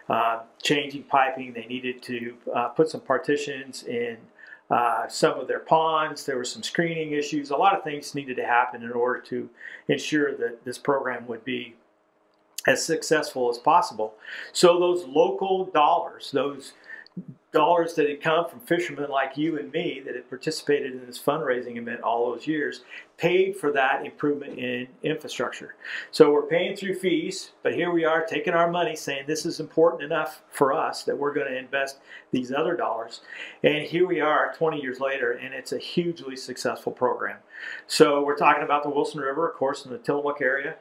[0.10, 4.18] Uh, changing piping, they needed to uh, put some partitions in
[4.72, 6.26] uh, some of their ponds.
[6.26, 7.52] There were some screening issues.
[7.52, 9.50] A lot of things needed to happen in order to
[9.88, 11.76] ensure that this program would be
[12.66, 14.14] as successful as possible.
[14.54, 16.74] So those local dollars, those
[17.52, 21.22] dollars that had come from fishermen like you and me that had participated in this
[21.22, 22.82] fundraising event all those years
[23.18, 25.76] paid for that improvement in infrastructure.
[26.12, 29.60] So we're paying through fees, but here we are taking our money saying this is
[29.60, 32.00] important enough for us that we're going to invest
[32.32, 33.22] these other dollars.
[33.64, 37.38] And here we are 20 years later, and it's a hugely successful program.
[37.86, 40.76] So we're talking about the Wilson River, of course, in the Tillamook area.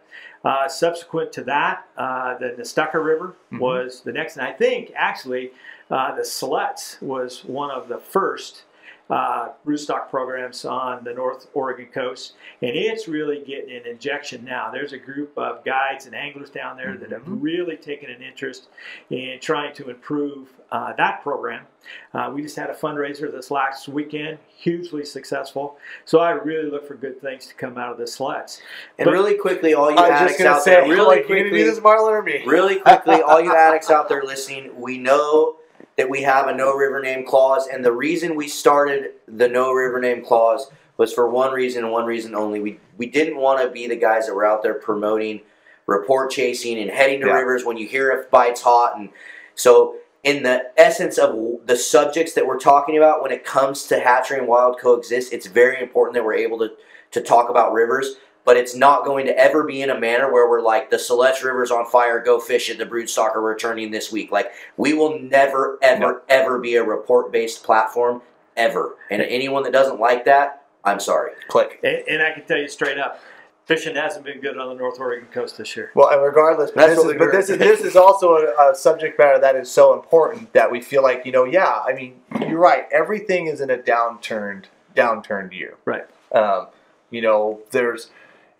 [0.45, 3.59] Uh, subsequent to that, uh, the Nestucca River Mhm.
[3.59, 5.53] was the next, and I think actually
[5.91, 8.63] uh, the Siletz was one of the first
[9.09, 14.71] uh, broodstock programs on the North Oregon coast, and it's really getting an injection now.
[14.71, 17.39] There's a group of guides and anglers down there that have Mhm.
[17.43, 18.69] really taken an interest
[19.11, 21.67] in trying to improve uh, that program.
[22.15, 25.77] Uh, we just had a fundraiser this last weekend, hugely successful.
[26.05, 28.61] So I really look for good things to come out of the Siletz.
[28.97, 31.27] And But- really quickly, all you I was addicts just out say, there, really like,
[31.27, 32.45] quickly, this, Marlon or me?
[32.47, 35.57] really quickly, all you addicts out there listening, we know
[36.01, 39.71] that we have a no river name clause, and the reason we started the no
[39.71, 42.59] river name clause was for one reason and one reason only.
[42.59, 45.43] We we didn't want to be the guys that were out there promoting
[45.85, 47.35] report chasing and heading to Yeah.
[47.35, 49.11] rivers when you hear if bites hot, and
[49.55, 51.37] so in the essence of
[51.67, 55.49] the subjects that we're talking about when it comes to hatchery and wild coexist, it's
[55.49, 56.71] very important that we're able to
[57.11, 58.17] to talk about rivers.
[58.45, 61.45] But it's not going to ever be in a manner where we're like the Siletz
[61.45, 62.21] River's on fire.
[62.23, 62.79] Go fish it.
[62.79, 64.33] The broodstock are returning this week.
[64.33, 68.23] Like we will never, ever, ever be a report-based platform
[68.57, 68.97] ever.
[69.11, 71.33] And anyone that doesn't like that, I'm sorry.
[71.49, 71.81] Click.
[71.83, 73.21] And, and I can tell you straight up,
[73.67, 75.93] fishing hasn't been good on the North Oregon coast this year.
[75.95, 78.71] Well, and regardless, but, this what is, we but this is this is also a,
[78.71, 81.83] a subject matter that is so important that we feel like you know, yeah.
[81.87, 82.87] I mean, you're right.
[82.91, 84.65] Everything is in a downturned
[84.97, 85.77] downturned year.
[85.85, 86.07] Right.
[86.33, 86.69] Um,
[87.11, 88.11] you know, there's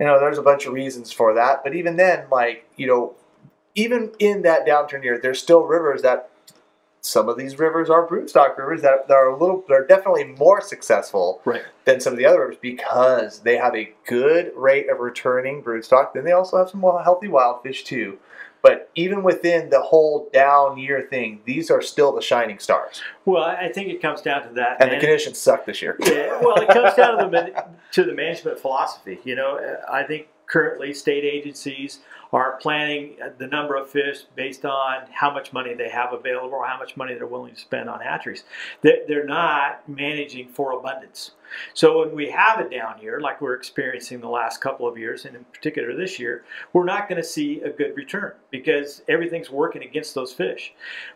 [0.01, 3.15] you know, there's a bunch of reasons for that, but even then, like you know,
[3.75, 6.30] even in that downturn year, there's still rivers that
[7.03, 10.61] some of these rivers are broodstock rivers that, that are a little, they're definitely more
[10.61, 11.63] successful Right.
[11.85, 16.13] than some of the other rivers because they have a good rate of returning broodstock.
[16.13, 18.19] Then they also have some healthy wild fish too.
[18.63, 23.01] But even within the whole down year thing, these are still the shining stars.
[23.25, 24.83] Well, I think it comes down to that.
[24.83, 25.97] And the conditions suck this year.
[26.01, 27.55] Yeah, well, it comes down to the man-
[27.93, 29.19] to the management philosophy.
[29.25, 32.01] You know, I think currently state agencies
[32.33, 36.67] are planning the number of fish based on how much money they have available or
[36.67, 38.45] how much money they're willing to spend on hatcheries.
[38.83, 41.33] They- They're not managing for abundance.
[41.75, 45.25] So when we have a down year, like we're experiencing the last couple of years,
[45.25, 49.51] and in particular this year, we're not going to see a good return because everything's
[49.51, 50.73] working against those fish.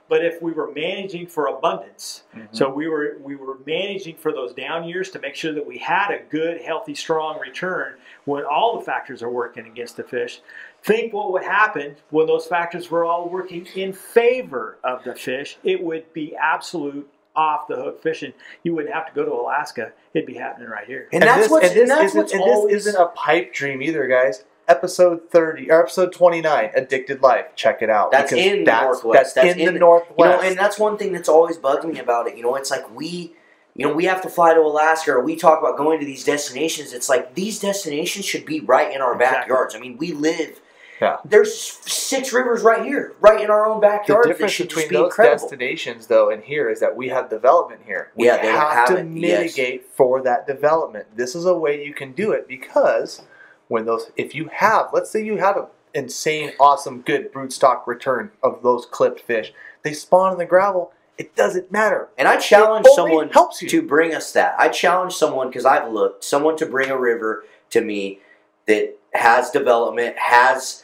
[0.08, 2.46] But if we were managing for abundance, mm-hmm.
[2.52, 5.78] so we were we were managing for those down years to make sure that we
[5.78, 10.40] had a good, healthy, strong return when all the factors are working against the fish.
[10.84, 15.56] Think what would happen when those factors were all working in favor of the fish.
[15.64, 18.34] It would be absolute off the hook fishing.
[18.62, 19.92] You wouldn't have to go to Alaska.
[20.12, 21.08] It'd be happening right here.
[21.10, 23.06] And, that's this, what's and this, and that's isn't, what's and always this isn't a
[23.06, 24.44] pipe dream either, guys.
[24.68, 27.46] Episode thirty or episode twenty nine, Addicted Life.
[27.56, 28.10] Check it out.
[28.10, 29.18] That's because in the that's, Northwest.
[29.18, 30.18] That's, That's in, in- the Northwest.
[30.18, 32.36] You know, and that's one thing that's always bugged me about it.
[32.36, 33.32] You know, it's like we,
[33.74, 36.24] you know, we have to fly to Alaska or we talk about going to these
[36.24, 36.92] destinations.
[36.92, 39.38] It's like these destinations should be right in our Exactly.
[39.40, 39.74] backyards.
[39.74, 40.60] I mean, we live.
[41.00, 41.16] Yeah.
[41.24, 44.24] There's six rivers right here, right in our own backyard.
[44.24, 45.38] that difference between be those incredible.
[45.38, 48.10] destinations, though, and here is that we have development here.
[48.14, 49.40] We Yeah, they have, have to it, yes.
[49.56, 51.06] mitigate for that development.
[51.16, 53.22] This is a way you can do it because
[53.68, 58.30] when those, if you have, let's say you have an insane, awesome, good broodstock return
[58.42, 59.52] of those clipped fish,
[59.82, 60.92] they spawn in the gravel.
[61.18, 62.08] It doesn't matter.
[62.18, 63.68] And I challenge someone helps you.
[63.68, 64.54] to bring us that.
[64.58, 68.20] I challenge someone because I've looked, someone to bring a river to me
[68.66, 70.83] that has development, has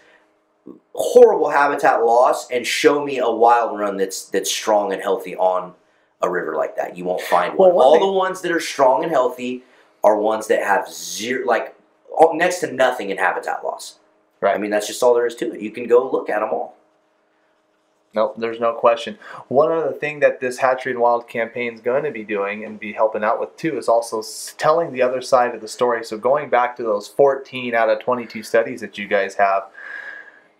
[0.94, 5.74] horrible habitat loss, and show me a wild run that's that's strong and healthy on
[6.22, 6.96] a river like that.
[6.96, 7.68] You won't find one.
[7.68, 9.64] Well, one All thing- the ones that are strong and healthy
[10.02, 11.74] are ones that have zero, like
[12.34, 13.98] next to nothing in habitat loss.
[14.40, 14.54] Right.
[14.54, 15.60] I mean, that's just all there is to it.
[15.60, 16.74] You can go look at them all.
[18.12, 19.18] Nope, there's no question.
[19.46, 22.80] One other thing that this Hatchery and Wild campaign is going to be doing and
[22.80, 24.22] be helping out with too is also
[24.56, 26.04] telling the other side of the story.
[26.04, 29.64] So going back to those 14 out of 22 studies that you guys have,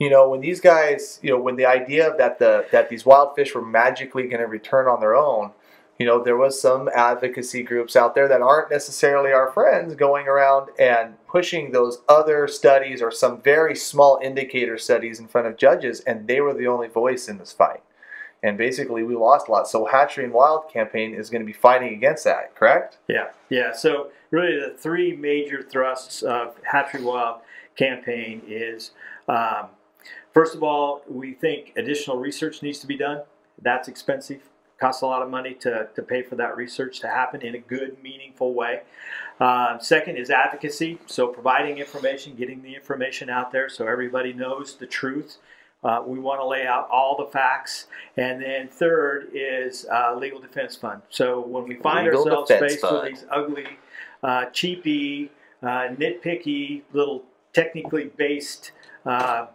[0.01, 3.37] you know, when these guys, you know, when the idea that the that these wild
[3.37, 5.53] fish were magically going to return on their own,
[5.99, 10.27] you know, there was some advocacy groups out there that aren't necessarily our friends going
[10.27, 15.59] around and pushing those other studies or some very small indicator studies in front of
[15.59, 17.83] judges, and they were the only voice in this fight.
[18.43, 19.69] And basically, we lost a lot.
[19.69, 22.97] So, Hatchery and Wild campaign is going to be fighting against that, correct?
[23.07, 23.73] Yeah, yeah.
[23.73, 27.43] So really, the three major thrusts of Hatchery Wild
[27.77, 28.93] campaign is
[29.29, 29.67] um,
[30.33, 33.23] first of all, we think additional research needs to be done.
[33.61, 34.43] That's expensive.
[34.79, 37.59] Costs a lot of money to, to pay for that research to happen in a
[37.59, 38.81] good, meaningful way.
[39.38, 40.99] Um, second is advocacy.
[41.07, 45.37] So providing information, getting the information out there so everybody knows the truth.
[45.83, 47.87] Uh, we want to lay out all the facts.
[48.16, 51.03] And then third is uh, legal defense fund.
[51.09, 53.03] So when we find Legal ourselves faced fund.
[53.03, 53.66] with these ugly,
[54.23, 55.31] uh, cheapy,
[55.62, 58.73] uh, nitpicky, little technically based
[59.07, 59.47] uh,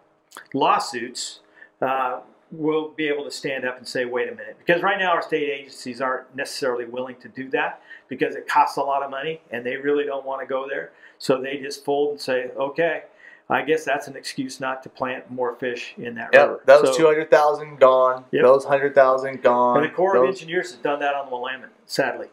[0.54, 1.39] lawsuits,
[1.82, 2.19] uh,
[2.52, 4.56] we'll be able to stand up and say, wait a minute.
[4.60, 8.78] Because right now, our state agencies aren't necessarily willing to do that because it costs
[8.78, 10.91] a lot of money and they really don't want to go there.
[11.17, 13.04] So they just fold and say, okay,
[13.50, 16.62] I guess that's an excuse not to plant more fish in that river.
[16.65, 16.65] Yep.
[16.65, 18.26] Those So- 200,000 gone.
[18.32, 18.43] Yep.
[18.43, 19.78] Those 100,000 gone.
[19.78, 22.28] and the Corps of Engineers has done that on the Willamette, sadly.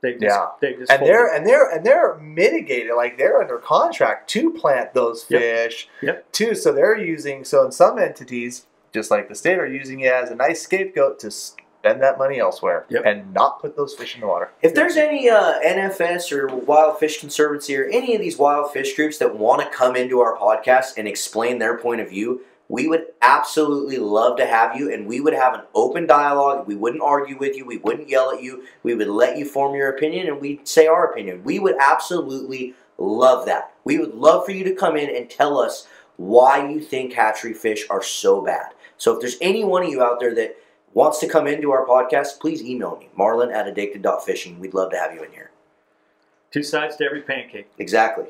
[0.00, 0.46] They've just, Yeah.
[0.60, 4.94] they've just and they're and they're and they're mitigated like they're under contract to plant
[4.94, 6.30] those fish Yep.
[6.32, 10.12] too so they're using so in some entities just like the state are using it
[10.12, 13.02] as a nice scapegoat to spend that money elsewhere Yep.
[13.06, 14.50] and not put those fish in the water.
[14.62, 18.96] If there's any uh, NFS or Wild Fish Conservancy or any of these wild fish
[18.96, 22.86] groups that want to come into our podcast and explain their point of view, we
[22.86, 26.66] would absolutely love to have you and we would have an open dialogue.
[26.66, 29.74] We wouldn't argue with you, we wouldn't yell at you, we would let you form
[29.74, 31.44] your opinion and we'd say our opinion.
[31.44, 33.72] We would absolutely love that.
[33.84, 37.54] We would love for you to come in and tell us why you think hatchery
[37.54, 38.74] fish are so bad.
[38.98, 40.56] So if there's any one of you out there that
[40.92, 44.58] wants to come into our podcast, please email me, marlin at addicted.fishing.
[44.58, 45.52] We'd love to have you in here.
[46.50, 47.70] Two sides to every pancake.
[47.78, 48.24] Exactly.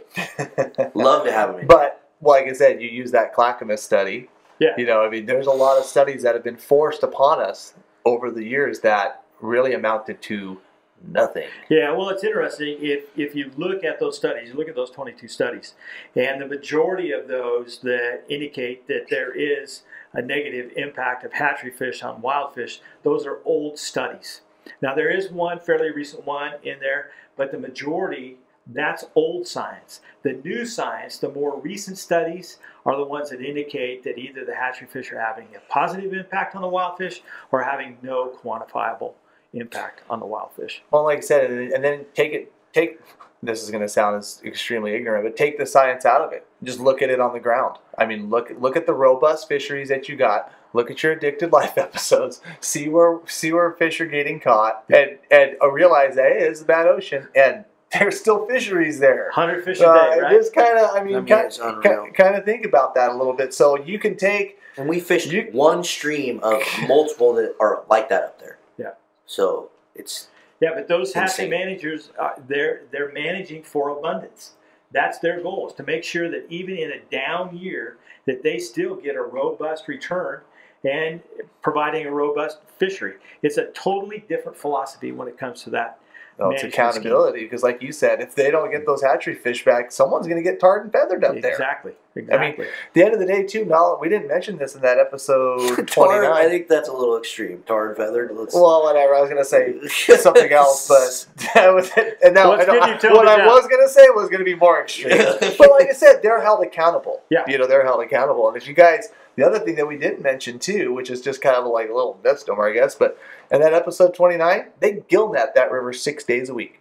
[0.95, 1.67] Love to have him in.
[1.69, 4.29] But like I said, you use that Clackamas study.
[4.59, 4.71] Yeah.
[4.77, 7.75] You know, I mean, there's a lot of studies that have been forced upon us
[8.05, 10.61] over the years that really amounted to
[11.07, 11.47] nothing.
[11.69, 12.79] Yeah, well, it's interesting.
[12.81, 15.75] If, if you look at those studies, you look at those 22 studies,
[16.17, 21.71] and the majority of those that indicate that there is a negative impact of hatchery
[21.71, 24.41] fish on wild fish, those are old studies.
[24.83, 30.01] Now, there is one fairly recent one in there, but the majority, that's old science.
[30.23, 34.55] The new science, the more recent studies, are the ones that indicate that either the
[34.55, 39.15] hatchery fish are having a positive impact on the wild fish or having no quantifiable
[39.55, 40.83] impact on the wild fish.
[40.91, 43.01] Well, like I said, and, then take it, take.
[43.41, 46.45] This is going to sound as extremely ignorant, but take the science out of it.
[46.65, 47.79] Just look at it on the ground.
[47.97, 50.53] I mean, look look at the robust fisheries that you got.
[50.73, 52.41] Look at your addicted life episodes.
[52.61, 56.63] See where see where fish are getting caught, and and uh, realize that hey, it's
[56.63, 59.31] a bad ocean, and there's still fisheries there.
[59.35, 60.31] 100 fish a day, Uh, right?
[60.33, 63.55] Just kind of, I mean, I kind, kind of think about that a little bit.
[63.55, 68.09] So you can take And we fished You- one stream of multiple that are like
[68.11, 68.59] that up there.
[68.77, 68.91] Yeah.
[69.27, 70.29] So it's
[70.61, 71.51] Yeah, but those hatchery Insane.
[71.51, 74.53] managers, uh, they're they're managing for abundance.
[74.93, 78.59] That's their goal is to make sure that even in a down year, that they
[78.59, 80.41] still get a robust return
[80.85, 81.21] and
[81.63, 83.15] providing a robust fishery.
[83.43, 85.99] It's a totally different philosophy when it comes to that.
[86.41, 89.91] Oh, it's accountability because, like you said, if they don't get those hatchery fish back,
[89.93, 91.51] someone's going to get tarred and feathered up there.
[91.53, 91.93] Exactly.
[92.17, 92.37] Exactly.
[92.47, 94.81] I mean at the end of the day, too, now we didn't mention this in
[94.83, 96.33] that episode twenty tar.
[96.33, 97.63] I think that's a little extreme.
[97.67, 98.31] Tarred and feathered.
[98.35, 99.15] Let's, Well, whatever.
[99.15, 102.19] I was going to say something else, but that was it.
[102.25, 103.47] And now, Well, it's I know- good you toned what I down.
[103.47, 105.17] was going to say was going to be more extreme.
[105.59, 107.23] but like I said, they're held accountable.
[107.31, 107.45] Yeah.
[107.47, 108.49] You know, they're held accountable.
[108.49, 111.41] And if you guys, the other thing that we didn't mention too, which is just
[111.41, 113.17] kind of like a little misnomer, I guess, but
[113.53, 116.81] in that episode 29, they gill net that river six days a week.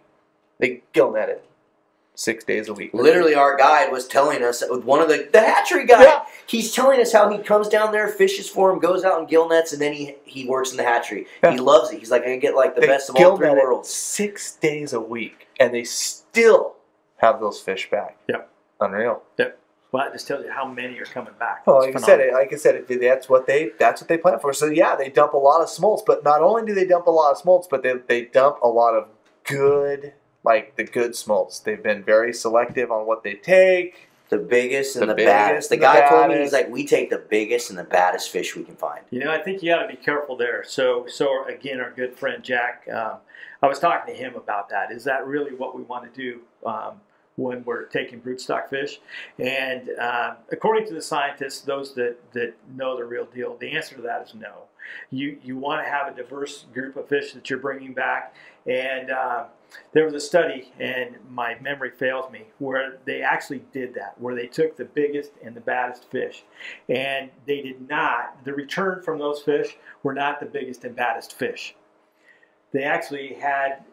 [0.58, 1.44] They gill net it
[2.16, 2.92] six days a week.
[2.92, 6.02] Literally, our guide was telling us one of the the hatchery guy.
[6.02, 6.24] Yeah.
[6.48, 9.48] He's telling us how he comes down there, fishes for him, goes out and gill
[9.48, 11.28] nets, and then he he works in the hatchery.
[11.44, 11.52] Yeah.
[11.52, 12.00] He loves it.
[12.00, 13.88] He's like, I get like the They best of all three it worlds.
[13.88, 15.46] Six days a week.
[15.60, 16.74] And they still
[17.18, 18.18] have those fish back.
[18.28, 18.50] Yep.
[18.80, 19.22] Unreal.
[19.92, 21.66] Well, that just tells you how many are coming back.
[21.66, 22.34] Well, It's like I said, phenomenal.
[22.40, 24.52] like I said, it- that's what they that's what they plan for.
[24.52, 27.10] So yeah, they dump a lot of smolts, but not only do they dump a
[27.10, 29.08] lot of smolts, but they they dump a lot of
[29.44, 30.12] good,
[30.44, 31.60] like the good smolts.
[31.60, 34.04] They've been very selective on what they take.
[34.30, 35.68] The biggest and The the, biggest baddest.
[35.70, 36.42] The and the guy told me baddest.
[36.42, 39.00] he's like, we take the biggest and the baddest fish we can find.
[39.10, 40.64] You know, I think you got to be careful there.
[40.64, 43.16] So, so again, our good friend Jack, um,
[43.62, 44.92] I was talking to him about that.
[44.92, 47.00] Is that really what we want to do um,
[47.38, 49.00] when we're taking broodstock fish?
[49.38, 53.94] And uh, according to the scientists, those that that know the real deal, the answer
[53.96, 54.64] to that is no.
[55.10, 58.34] You you want to have a diverse group of fish that you're bringing back,
[58.66, 59.44] and uh,
[59.92, 64.34] there was a study, and my memory fails me, where they actually did that, where
[64.34, 66.44] they took the biggest and the baddest fish,
[66.88, 68.44] and they did not.
[68.44, 71.74] The return from those fish were not the biggest and baddest fish.
[72.72, 73.84] They actually had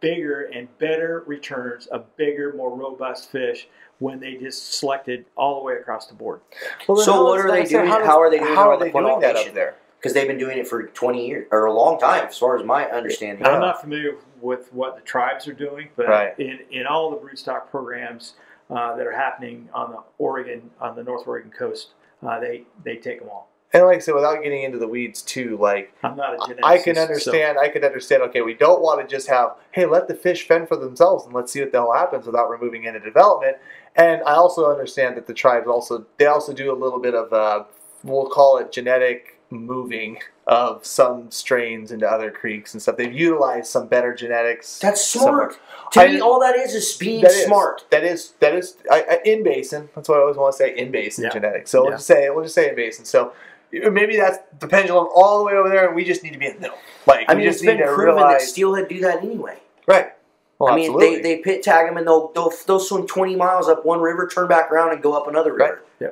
[0.00, 5.64] bigger and better returns of bigger, more robust fish when they just selected all the
[5.64, 6.40] way across the board.
[6.86, 8.70] Well, So what are they like I said, doing- does- how are they doing How
[8.70, 9.74] are on the they doing that up there?
[9.98, 12.64] Because they've been doing it for 20 years, or a long time, as far as
[12.64, 13.44] my understanding.
[13.44, 16.38] I'm not familiar with what the tribes are doing, but Right.
[16.38, 18.34] in, in all the broodstock programs
[18.70, 22.96] uh, that are happening on the Oregon, on the North Oregon coast, uh, they they
[22.96, 23.48] take them all.
[23.72, 26.64] And like I said, without getting into the weeds too, like I'm not a geneticist.
[26.64, 27.58] I can so- understand.
[27.58, 28.22] I can understand.
[28.24, 31.34] Okay, we don't want to just have, hey, let the fish fend for themselves and
[31.34, 33.58] let's see what the hell happens without removing any development.
[33.94, 37.32] And I also understand that the tribes also they also do a little bit of
[37.32, 37.64] uh,
[38.04, 42.96] we'll call it genetic moving of some strains into other creeks and stuff.
[42.96, 44.78] They've utilized some better genetics.
[44.78, 45.50] That's somewhere.
[45.52, 45.92] smart.
[45.92, 47.84] To I- me, all that is is being That is- smart.
[47.90, 49.90] That is that is I, I, in basin.
[49.94, 50.74] That's what I always want to say.
[50.74, 51.30] In basin Yeah.
[51.30, 51.70] genetics.
[51.70, 53.04] So we'll just say we'll just say in basin.
[53.04, 53.32] So
[53.72, 56.46] maybe that's the pendulum all the way over there, and we just need to be
[56.46, 56.78] in the middle.
[57.06, 59.22] Like I we mean, just it's been need to proven realize, that steelhead do that
[59.22, 59.58] anyway.
[59.86, 60.12] right.
[60.58, 61.22] Well, I mean, absolutely.
[61.22, 64.26] they, they pit tag them and they'll, they'll they'll swim 20 miles up one river,
[64.26, 65.64] turn back around, and go up another river.
[65.64, 65.78] Right.
[66.00, 66.08] Yeah.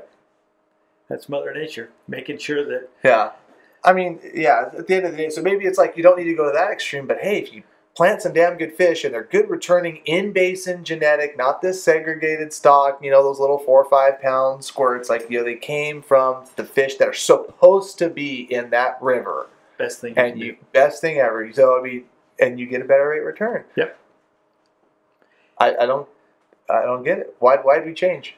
[1.08, 3.32] That's Mother Nature making sure that yeah.
[3.84, 4.70] I mean, yeah.
[4.76, 6.46] At the end of the day, so maybe it's like you don't need to go
[6.46, 7.64] to that extreme, but hey, if you
[7.96, 12.52] plant some damn good fish and they're good returning in basin genetic, not this segregated
[12.52, 16.02] stock, you know, those little four or five pound squirts, like you know, they came
[16.02, 20.14] from the fish that are supposed to be in that river, Best thing.
[20.16, 20.58] and you do.
[20.72, 21.50] best thing ever.
[21.52, 22.04] So I mean,
[22.38, 23.64] and you get a better rate return.
[23.76, 23.98] Yep.
[25.58, 26.06] I, I don't
[26.68, 27.34] I don't get it.
[27.38, 28.36] Why why did we change?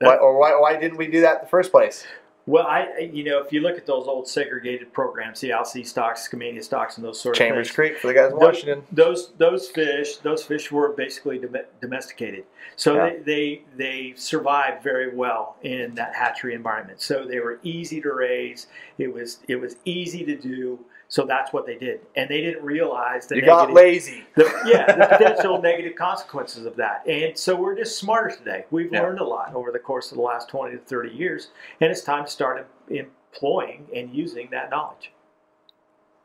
[0.00, 2.04] Why, or why, why didn't we do that in the first place?
[2.46, 6.28] Well, I you know if you look at those old segregated programs, the Alsea stocks,
[6.28, 7.74] Skamania stocks, and those sort Chambers of things.
[7.74, 8.82] Creek for the guys in Those- Washington.
[8.92, 12.44] Those those fish those fish were basically dom- domesticated,
[12.76, 13.10] so Yeah.
[13.10, 17.00] they, they they survived very well in that hatchery environment.
[17.00, 18.66] So they were easy to raise.
[18.98, 20.80] It was it was easy to do.
[21.14, 24.24] So that's what they did, and they didn't realize that You got lazy.
[24.34, 27.06] the, yeah, the potential negative consequences of that.
[27.06, 28.64] And so we're just smarter today.
[28.72, 29.02] We've Yeah.
[29.02, 31.50] learned a lot over the course of the last 20 to 30 years,
[31.80, 35.12] and it's time to start employing and using that knowledge.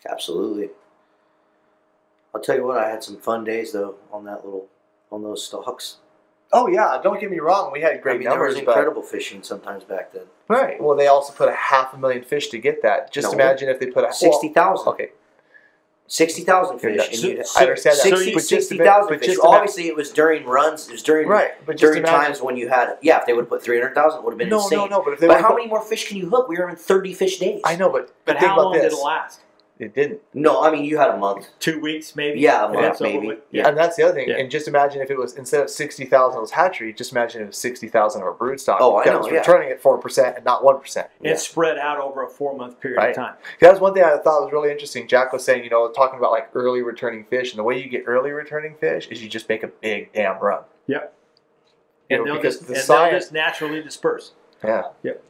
[0.09, 0.71] Absolutely.
[2.33, 4.69] I'll tell you what, I had some fun days though on that little
[5.11, 5.97] on those stocks.
[6.51, 7.71] Oh yeah, don't get me wrong.
[7.71, 10.23] We had great I mean, there was numbers, but incredible fishing sometimes back then.
[10.47, 10.81] right.
[10.81, 13.11] Well, they also put a half a million fish to get that.
[13.13, 13.33] Just No.
[13.33, 14.85] imagine if they put a Sixty thousand.
[14.87, 15.11] Well, okay,
[16.07, 17.07] Sixty thousand You're fish.
[17.09, 18.01] And So- you so- I understand that.
[18.01, 19.37] so Sixty but just sixty ima- thousand but fish.
[19.43, 20.87] Obviously, it was during runs.
[20.87, 21.51] It was during right.
[21.67, 22.19] But during imagine.
[22.19, 23.19] times when you had yeah.
[23.19, 24.79] If they would have put three hundred thousand, would have been no, insane.
[24.79, 25.01] no, no.
[25.03, 26.47] But if they But how put- many more fish can you hook?
[26.49, 27.61] We were in thirty fish days.
[27.63, 28.83] I know, but But but think how about long this.
[28.85, 29.41] did it last?
[29.79, 30.19] It didn't.
[30.33, 31.47] No, I mean you had a month.
[31.59, 32.41] Two weeks, maybe?
[32.41, 33.27] Yeah, a month, it's maybe.
[33.27, 33.39] with?
[33.49, 33.69] Yeah.
[33.69, 34.27] And that's the other thing.
[34.27, 34.35] Yeah.
[34.35, 37.45] And just imagine if it was instead of sixty thousand was hatchery, just imagine if
[37.45, 38.79] it was sixty thousand of a brood stock.
[38.81, 39.37] Oh, I that know, was yeah.
[39.37, 41.07] returning at four percent and not one percent.
[41.19, 43.11] And It's spread out over a four month period Right.
[43.11, 43.35] of time.
[43.61, 45.07] That's one thing I thought was really interesting.
[45.07, 47.87] Jack was saying, you know, talking about like early returning fish, and the way you
[47.89, 50.63] get early returning fish is you just make a big damn run.
[50.87, 51.13] Yep.
[52.09, 54.33] You And, know, they'll because just, the and they'll science, just naturally disperse.
[54.61, 54.89] yeah.
[55.03, 55.23] Yep.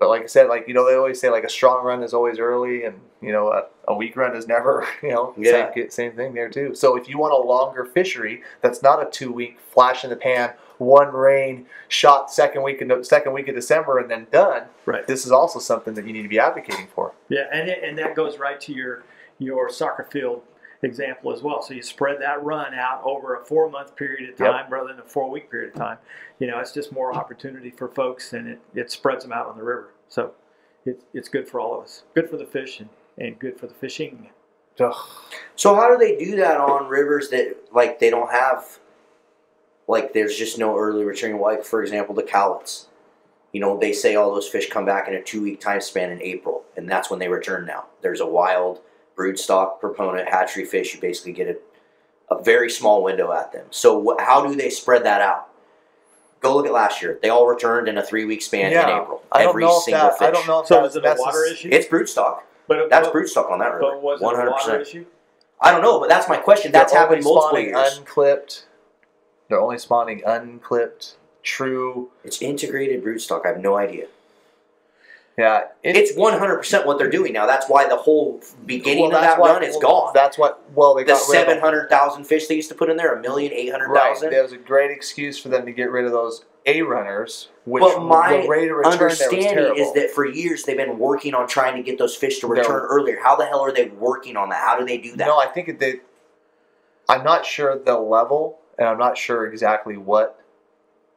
[0.00, 2.14] But like I said, like you know, they always say like a strong run is
[2.14, 4.86] always early, and you know, a, a weak run is never.
[5.02, 5.70] You know, Yeah.
[5.74, 6.74] same same thing there too.
[6.74, 10.16] So if you want a longer fishery, that's not a two week flash in the
[10.16, 14.62] pan, one rain shot second week in second week of December and then done.
[14.86, 15.06] Right.
[15.06, 17.12] This is also something that you need to be advocating for.
[17.28, 19.04] Yeah, and it, and that goes right to your
[19.38, 20.42] your soccer field
[20.82, 21.60] example as well.
[21.60, 24.50] So you spread that run out over a four month period of Yep.
[24.50, 25.98] time rather than a four week period of time.
[26.40, 29.56] You know, it's just more opportunity for folks, and it, it spreads them out on
[29.56, 29.92] the river.
[30.08, 30.32] So
[30.84, 32.02] it's it's good for all of us.
[32.14, 32.88] Good for the fish and,
[33.18, 34.30] and good for the fishing.
[34.80, 34.94] Ugh.
[35.54, 38.80] So how do they do that on rivers that like they don't have
[39.86, 42.86] like there's just no early returning like for example the Cowlitz.
[43.52, 46.10] You know, they say all those fish come back in a two week time span
[46.10, 47.86] in April, and that's when they return now.
[48.00, 48.80] There's a wild
[49.20, 53.66] broodstock proponent hatchery fish, you basically get a, a very small window at them.
[53.70, 55.49] So wh- how do they spread that out?
[56.40, 57.18] Go look at last year.
[57.22, 59.22] They all returned in a three week span in April.
[59.30, 60.18] I don't Every know if single that.
[60.18, 60.28] fish.
[60.28, 61.68] I don't know if So that's is it a water issue?
[61.70, 62.40] It's broodstock.
[62.66, 63.80] but That's but, broodstock on that river.
[63.92, 64.82] But was it One a hundred water percent.
[64.88, 65.06] issue?
[65.60, 66.72] I don't know, but that's my question.
[66.72, 67.98] That's They're happened only multiple years.
[67.98, 68.64] Unclipped.
[69.48, 72.10] They're only spawning unclipped, true.
[72.24, 73.44] It's integrated broodstock.
[73.44, 74.06] I have no idea.
[75.40, 77.46] Yeah, it- It's 100% what they're doing now.
[77.46, 80.10] That's why the whole beginning well, of that why- run is well, gone.
[80.12, 80.60] That's what.
[80.74, 81.26] Well, they The of them.
[81.28, 84.52] 700,000 fish they used to put in there, a million eight hundred Right, That was
[84.52, 88.42] a great excuse for them to get rid of those A runners, which But my
[88.42, 91.48] the rate of return there was Understanding is that for years they've been working on
[91.48, 93.18] trying to get those fish to return earlier.
[93.22, 94.60] How the hell are they working on that?
[94.62, 95.26] How do they do that?
[95.26, 96.00] No, I think they.
[97.08, 100.36] I'm not sure the level, and I'm not sure exactly what.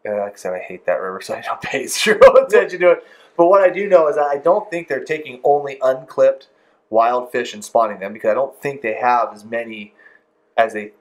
[0.08, 2.92] Uh, like I said, I hate that river, so I don't pay zero attention to
[2.92, 3.04] it.
[3.36, 6.48] But what I do know is that I don't think they're taking only unclipped
[6.90, 9.94] wild fish and spawning them because I don't think they have as many
[10.58, 10.92] as they.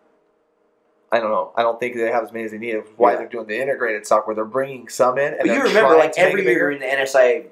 [1.10, 1.52] I don't know.
[1.56, 2.74] I don't think they have as many as they need.
[2.74, 3.18] It's Why Yeah.
[3.18, 6.16] they're doing the integrated stock where they're bringing some in and but you remember, like
[6.16, 7.46] every year in the NSI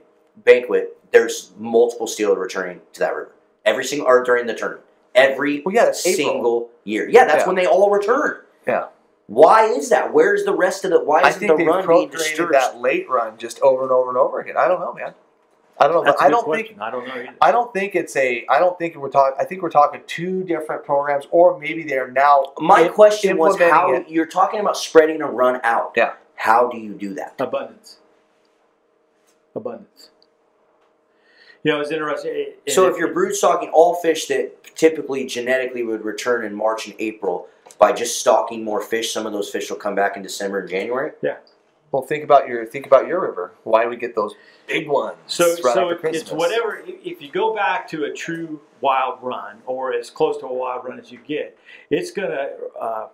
[0.45, 3.33] banquet, there's multiple steel returning to that river.
[3.66, 4.87] Every single, or during the tournament.
[5.14, 6.33] Every Well, yeah, that's April.
[6.33, 7.07] single year.
[7.11, 7.47] Yeah, that's Yeah.
[7.49, 8.39] when they all return.
[8.66, 8.87] Yeah.
[9.31, 10.12] Why is that?
[10.12, 11.05] Where's the rest of the?
[11.05, 12.53] Why isn't think the run being procreated discouraged?
[12.55, 14.57] that late run just over and over and over again.
[14.57, 15.14] I don't know, man.
[15.78, 16.66] I don't know, That's but a I good don't question.
[16.66, 17.35] think I don't know either.
[17.41, 18.45] I don't think it's a.
[18.51, 19.37] I don't think we're talking.
[19.41, 22.53] I think we're talking two different programs, or maybe they are now.
[22.59, 24.09] My im- question was how it.
[24.09, 25.93] you're talking about spreading a run out.
[25.97, 26.14] Yeah.
[26.35, 27.37] How do you do that?
[27.39, 27.99] Abundance.
[29.55, 30.11] Abundance.
[31.62, 32.33] You know, it's interesting.
[32.35, 36.53] it- it- So if you're brood stocking all fish that typically genetically would return in
[36.55, 37.47] March and April
[37.81, 40.68] by just stocking more fish, some of those fish will come back in December and
[40.68, 41.12] January.
[41.22, 41.39] Yeah.
[41.91, 43.53] Well, think about your think about your river.
[43.64, 44.35] Why do we get those
[44.68, 45.16] big ones?
[45.26, 46.22] So, right so after it- Christmas?
[46.22, 46.85] it's whatever.
[46.87, 50.85] If you go back to a true wild run, or as close to a wild
[50.85, 51.59] run as you get,
[51.91, 52.51] it's gonna
[52.81, 53.09] uh,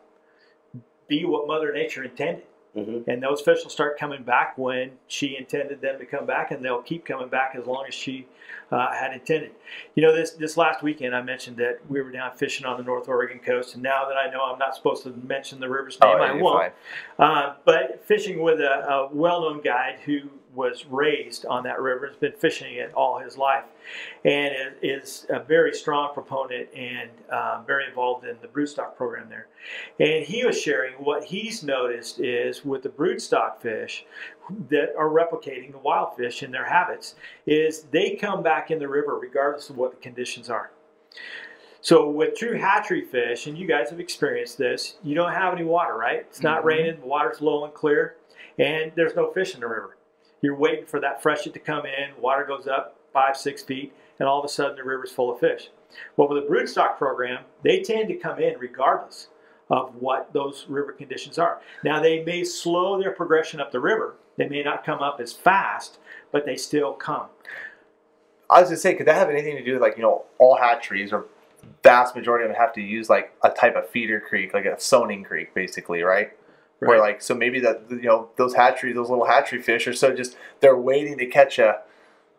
[1.08, 2.44] be what Mother Nature intended.
[2.76, 3.04] Mhm.
[3.08, 6.64] and those fish will start coming back when she intended them to come back, and
[6.64, 8.26] they'll keep coming back as long as she
[8.70, 9.52] uh, had intended.
[9.94, 12.82] You know, this this last weekend I mentioned that we were down fishing on the
[12.82, 15.98] North Oregon coast, and now that I know I'm not supposed to mention the river's
[16.00, 16.72] name, I Oh, you're won't.
[17.18, 20.22] Uh, but fishing with a, a well-known guide who
[20.56, 23.64] was raised on that river, has been fishing it all his life,
[24.24, 29.46] and is, a very strong proponent and uh, very involved in the broodstock program there.
[30.00, 34.06] And he was sharing what he's noticed is with the broodstock fish
[34.70, 37.14] that are replicating the wild fish in their habits,
[37.46, 40.70] is they come back in the river regardless of what the conditions are.
[41.82, 45.62] So with true hatchery fish, and you guys have experienced this, you don't have any
[45.64, 46.20] water, right?
[46.20, 46.64] It's not Mhm.
[46.64, 48.16] raining, the water's low and clear,
[48.58, 49.96] and there's no fish in the river.
[50.42, 54.28] You're waiting for that freshet to come in, water goes up five, six feet, and
[54.28, 55.70] all of a sudden the river's full of fish.
[56.16, 59.28] Well, with the broodstock program, they tend to come in regardless
[59.70, 61.60] of what those river conditions are.
[61.82, 64.14] Now, they may slow their progression up the river.
[64.36, 65.98] They may not come up as fast,
[66.30, 67.26] but they still come.
[68.48, 70.56] I was gonna say, could that have anything to do with like you know all
[70.56, 71.26] hatcheries or
[71.82, 74.76] vast majority of them have to use like a type of feeder creek, like a
[74.78, 76.30] soning creek, basically, right?
[76.80, 80.14] Where like so maybe that you know those hatcheries, those little hatchery fish are so
[80.14, 81.80] just they're waiting to catch a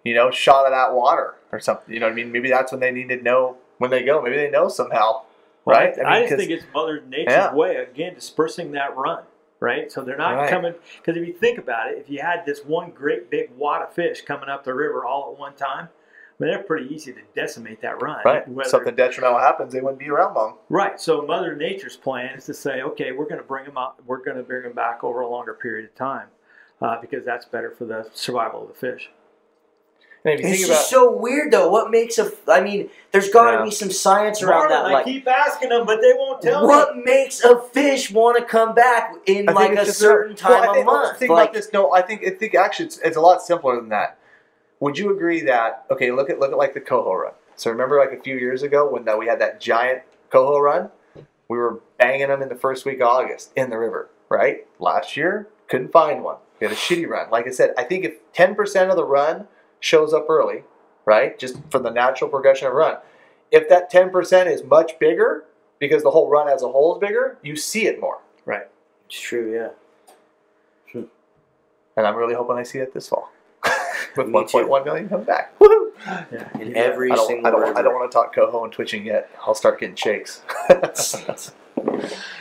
[0.03, 1.91] you know shot of that water or something.
[1.93, 2.31] You know what I mean?
[2.31, 4.21] Maybe that's when they need to know when they go.
[4.21, 5.23] Maybe they know somehow,
[5.65, 5.97] right?
[5.99, 7.53] I, just 'cause- think it's Mother Nature's Yeah.
[7.53, 9.23] way again dispersing that run,
[9.59, 9.91] right?
[9.91, 10.49] So they're not Right.
[10.49, 13.81] coming because if you think about it, if you had this one great big wad
[13.81, 15.96] of fish coming up the river all at one time, I
[16.39, 18.19] mean they're pretty easy to decimate that run.
[18.25, 18.47] right.
[18.47, 20.57] Whether- Something detrimental happens, they wouldn't be around long.
[20.69, 20.99] Right.
[20.99, 24.01] So Mother Nature's plan is to say, okay, we're going to bring them up.
[24.05, 26.27] We're going to bring them back over a longer period of time
[26.81, 29.09] uh, because that's better for the survival of the fish.
[30.25, 31.69] And if It's think about just so weird though.
[31.69, 32.31] What makes a?
[32.47, 33.63] I mean, there's got to Yeah.
[33.63, 34.85] be some science around Marlon, that.
[34.85, 36.67] I Like, keep asking them, but they won't tell me.
[36.67, 40.35] what makes a fish want to come back in I think like a just certain
[40.43, 41.19] well, time I think, of month?
[41.19, 41.71] Think like, about this.
[41.71, 44.17] No, I think I think actually it's, it's a lot simpler than that.
[44.79, 46.11] Would you agree that okay?
[46.11, 47.33] Look at look at like the coho run.
[47.55, 50.89] So remember like a few years ago when that we had that giant coho run,
[51.47, 54.67] we were banging them in the first week of August in the river, right?
[54.79, 56.37] Last year couldn't find one.
[56.59, 57.29] We had a shitty run.
[57.29, 59.47] Like I said, I think if ten percent of the run
[59.79, 60.63] shows up early,
[61.05, 62.97] right, just for the natural progression of run,
[63.51, 65.45] if that ten percent is much bigger
[65.79, 68.19] because the whole run as a whole is bigger, you see it more.
[68.45, 68.67] Right.
[69.07, 69.69] It's true, yeah.
[70.91, 71.07] Hmm.
[71.95, 73.31] And I'm really hoping I see it this fall.
[74.17, 75.57] With 1.1 million coming back.
[75.59, 75.91] Woohoo!
[76.31, 76.49] Yeah.
[76.59, 76.77] In Yeah.
[76.77, 77.77] every I don't, single I, don't.
[77.77, 79.29] I don't want to talk coho and twitching yet.
[79.45, 80.41] I'll start getting shakes.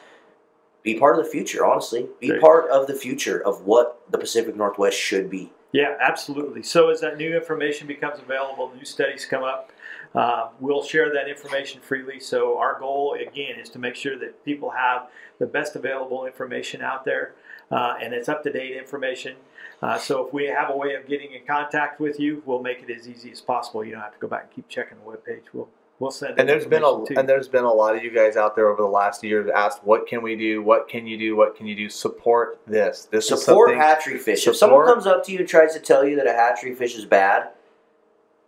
[0.84, 2.07] be part of the future, honestly.
[2.20, 2.41] Be Great.
[2.41, 5.51] part of the future of what the Pacific Northwest should be.
[5.74, 6.63] Yeah, absolutely.
[6.63, 9.72] So as that new information becomes available, new studies come up,
[10.16, 12.20] uh, we'll share that information freely.
[12.20, 15.08] So our goal, again, is to make sure that people have
[15.39, 17.36] the best available information out there,
[17.72, 19.36] uh, and it's up to date information.
[19.82, 22.82] Uh, so if we have a way of getting in contact with you, we'll make
[22.82, 23.84] it as easy as possible.
[23.84, 25.43] You don't have to go back and keep checking the webpage.
[25.53, 26.39] We'll we'll send.
[26.39, 27.20] and there's been a to you.
[27.20, 29.55] and there's been a lot of you guys out there over the last year that
[29.55, 30.64] asked, "What can we do?
[30.64, 31.36] What can you do?
[31.36, 31.89] What can you do?
[31.89, 33.08] Support this.
[33.12, 34.47] This Support something." hatchery fish.
[34.47, 36.95] If someone comes up to you and tries to tell you that a hatchery fish
[36.95, 37.49] is bad,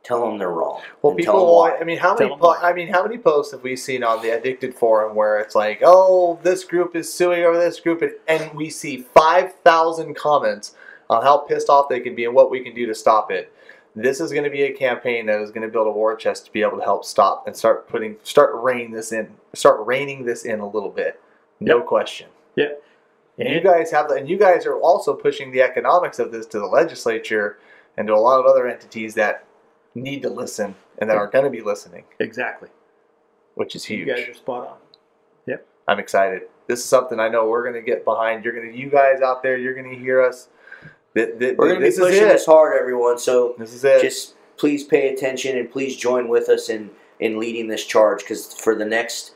[0.04, 0.82] tell them they're wrong.
[1.02, 1.56] Well, and tell them people.
[1.58, 1.78] why.
[1.78, 2.34] I mean, how Tell many?
[2.34, 5.40] 'em Po- I mean, how many posts have we seen on the Addicted forum where
[5.40, 9.54] it's like, "Oh, this group is suing over this group," and, and we see five
[9.64, 10.76] thousand comments
[11.10, 13.52] on how pissed off they can be and what we can do to stop it.
[13.96, 16.46] This is going to be a campaign that is going to build a war chest
[16.46, 20.24] to be able to help stop and start putting, start reining this in, start reining
[20.26, 21.20] this in a little bit.
[21.60, 21.86] No Yep.
[21.88, 22.28] question.
[23.40, 26.46] And you guys have, the, and you guys are also pushing the economics of this
[26.48, 27.58] to the legislature
[27.98, 29.46] and to a lot of other entities that
[29.96, 32.70] need to listen and that are going to be listening, exactly.
[33.56, 34.08] which is huge.
[34.08, 34.78] You guys are spot on.
[35.48, 36.44] Yep, I'm excited.
[36.68, 38.44] This is something I know we're going to get behind.
[38.46, 40.50] You're going to, you guys out there, you're going to hear us.
[41.16, 42.28] Th- th- We're going to be pushing it.
[42.30, 43.18] this hard, everyone.
[43.18, 44.02] So This is it.
[44.02, 48.54] just please pay attention and please join with us in in leading this charge because
[48.54, 49.34] for the next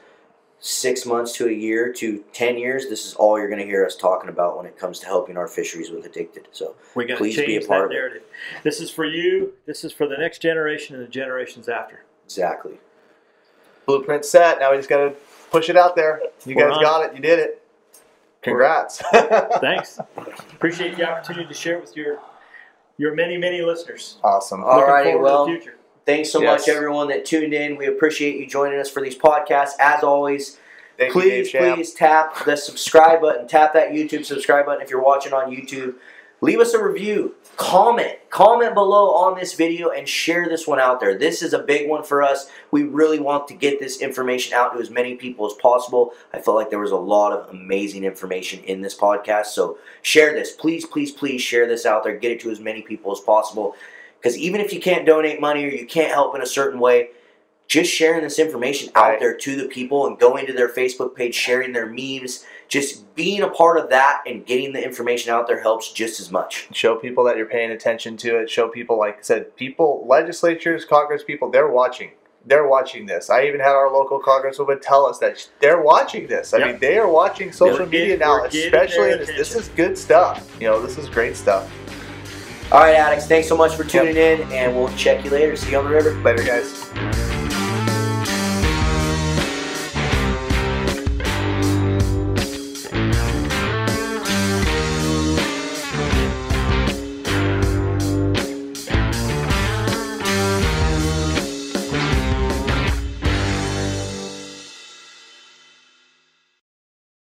[0.66, 3.86] six months to a year to ten years this is all you're going to hear
[3.86, 7.18] us talking about when it comes to helping our fisheries with addicted so We're going
[7.18, 8.26] to Please be a part that of it.
[8.64, 9.52] This is for you.
[9.66, 12.06] This is for the next generation and the generations after.
[12.24, 12.80] exactly
[13.86, 14.62] Blueprint set.
[14.62, 15.14] Now we just got to
[15.52, 16.22] push it out there.
[16.46, 17.16] You We're guys on got it.
[17.16, 17.62] You did it.
[18.42, 19.02] Congrats.
[19.60, 20.00] Thanks.
[20.54, 22.20] Appreciate the opportunity to share with your
[22.98, 24.18] your many many listeners.
[24.24, 24.64] awesome.
[24.64, 25.78] All Looking righty, well, to the future.
[26.06, 26.68] Thanks so Yes.
[26.68, 27.78] much, everyone that tuned in.
[27.78, 29.72] We appreciate you joining us for these podcasts.
[29.80, 30.58] As always,
[30.98, 31.76] Thank please, Shamp.
[31.76, 33.48] please tap the subscribe button.
[33.48, 35.96] Tap that YouTube subscribe button if you're watching on YouTube.
[36.42, 37.36] Leave us a review.
[37.56, 38.18] Comment.
[38.30, 41.18] Comment below on this video and share this one out there.
[41.18, 42.50] This is a big one for us.
[42.70, 46.12] We really want to get this information out to as many people as possible.
[46.34, 49.48] I felt like there was a lot of amazing information in this podcast.
[49.48, 50.52] So share this.
[50.52, 52.18] Please, please, please share this out there.
[52.18, 53.78] Get it to as many people as possible.
[54.24, 57.10] Because even if you can't donate money or you can't help in a certain way,
[57.68, 59.20] just sharing this information out Right.
[59.20, 63.42] there to the people and going to their Facebook page, sharing their memes, just being
[63.42, 66.70] a part of that and getting the information out there helps just as much.
[66.72, 68.50] Show people that you're paying attention to it.
[68.50, 72.12] Show people, like I said, people, legislatures, Congress people, they're watching.
[72.46, 73.30] They're watching this.
[73.30, 76.54] I even had our local congresswoman tell us that they're watching this.
[76.54, 76.68] I Yep.
[76.68, 79.30] mean, they are watching social getting- media now, especially in this.
[79.38, 80.46] This is good stuff.
[80.62, 81.70] You know, this is great stuff.
[82.72, 85.56] All right, addicts, thanks so much for tuning in, and we'll check you later.
[85.56, 86.14] See you on the river.
[86.24, 87.33] Later, guys.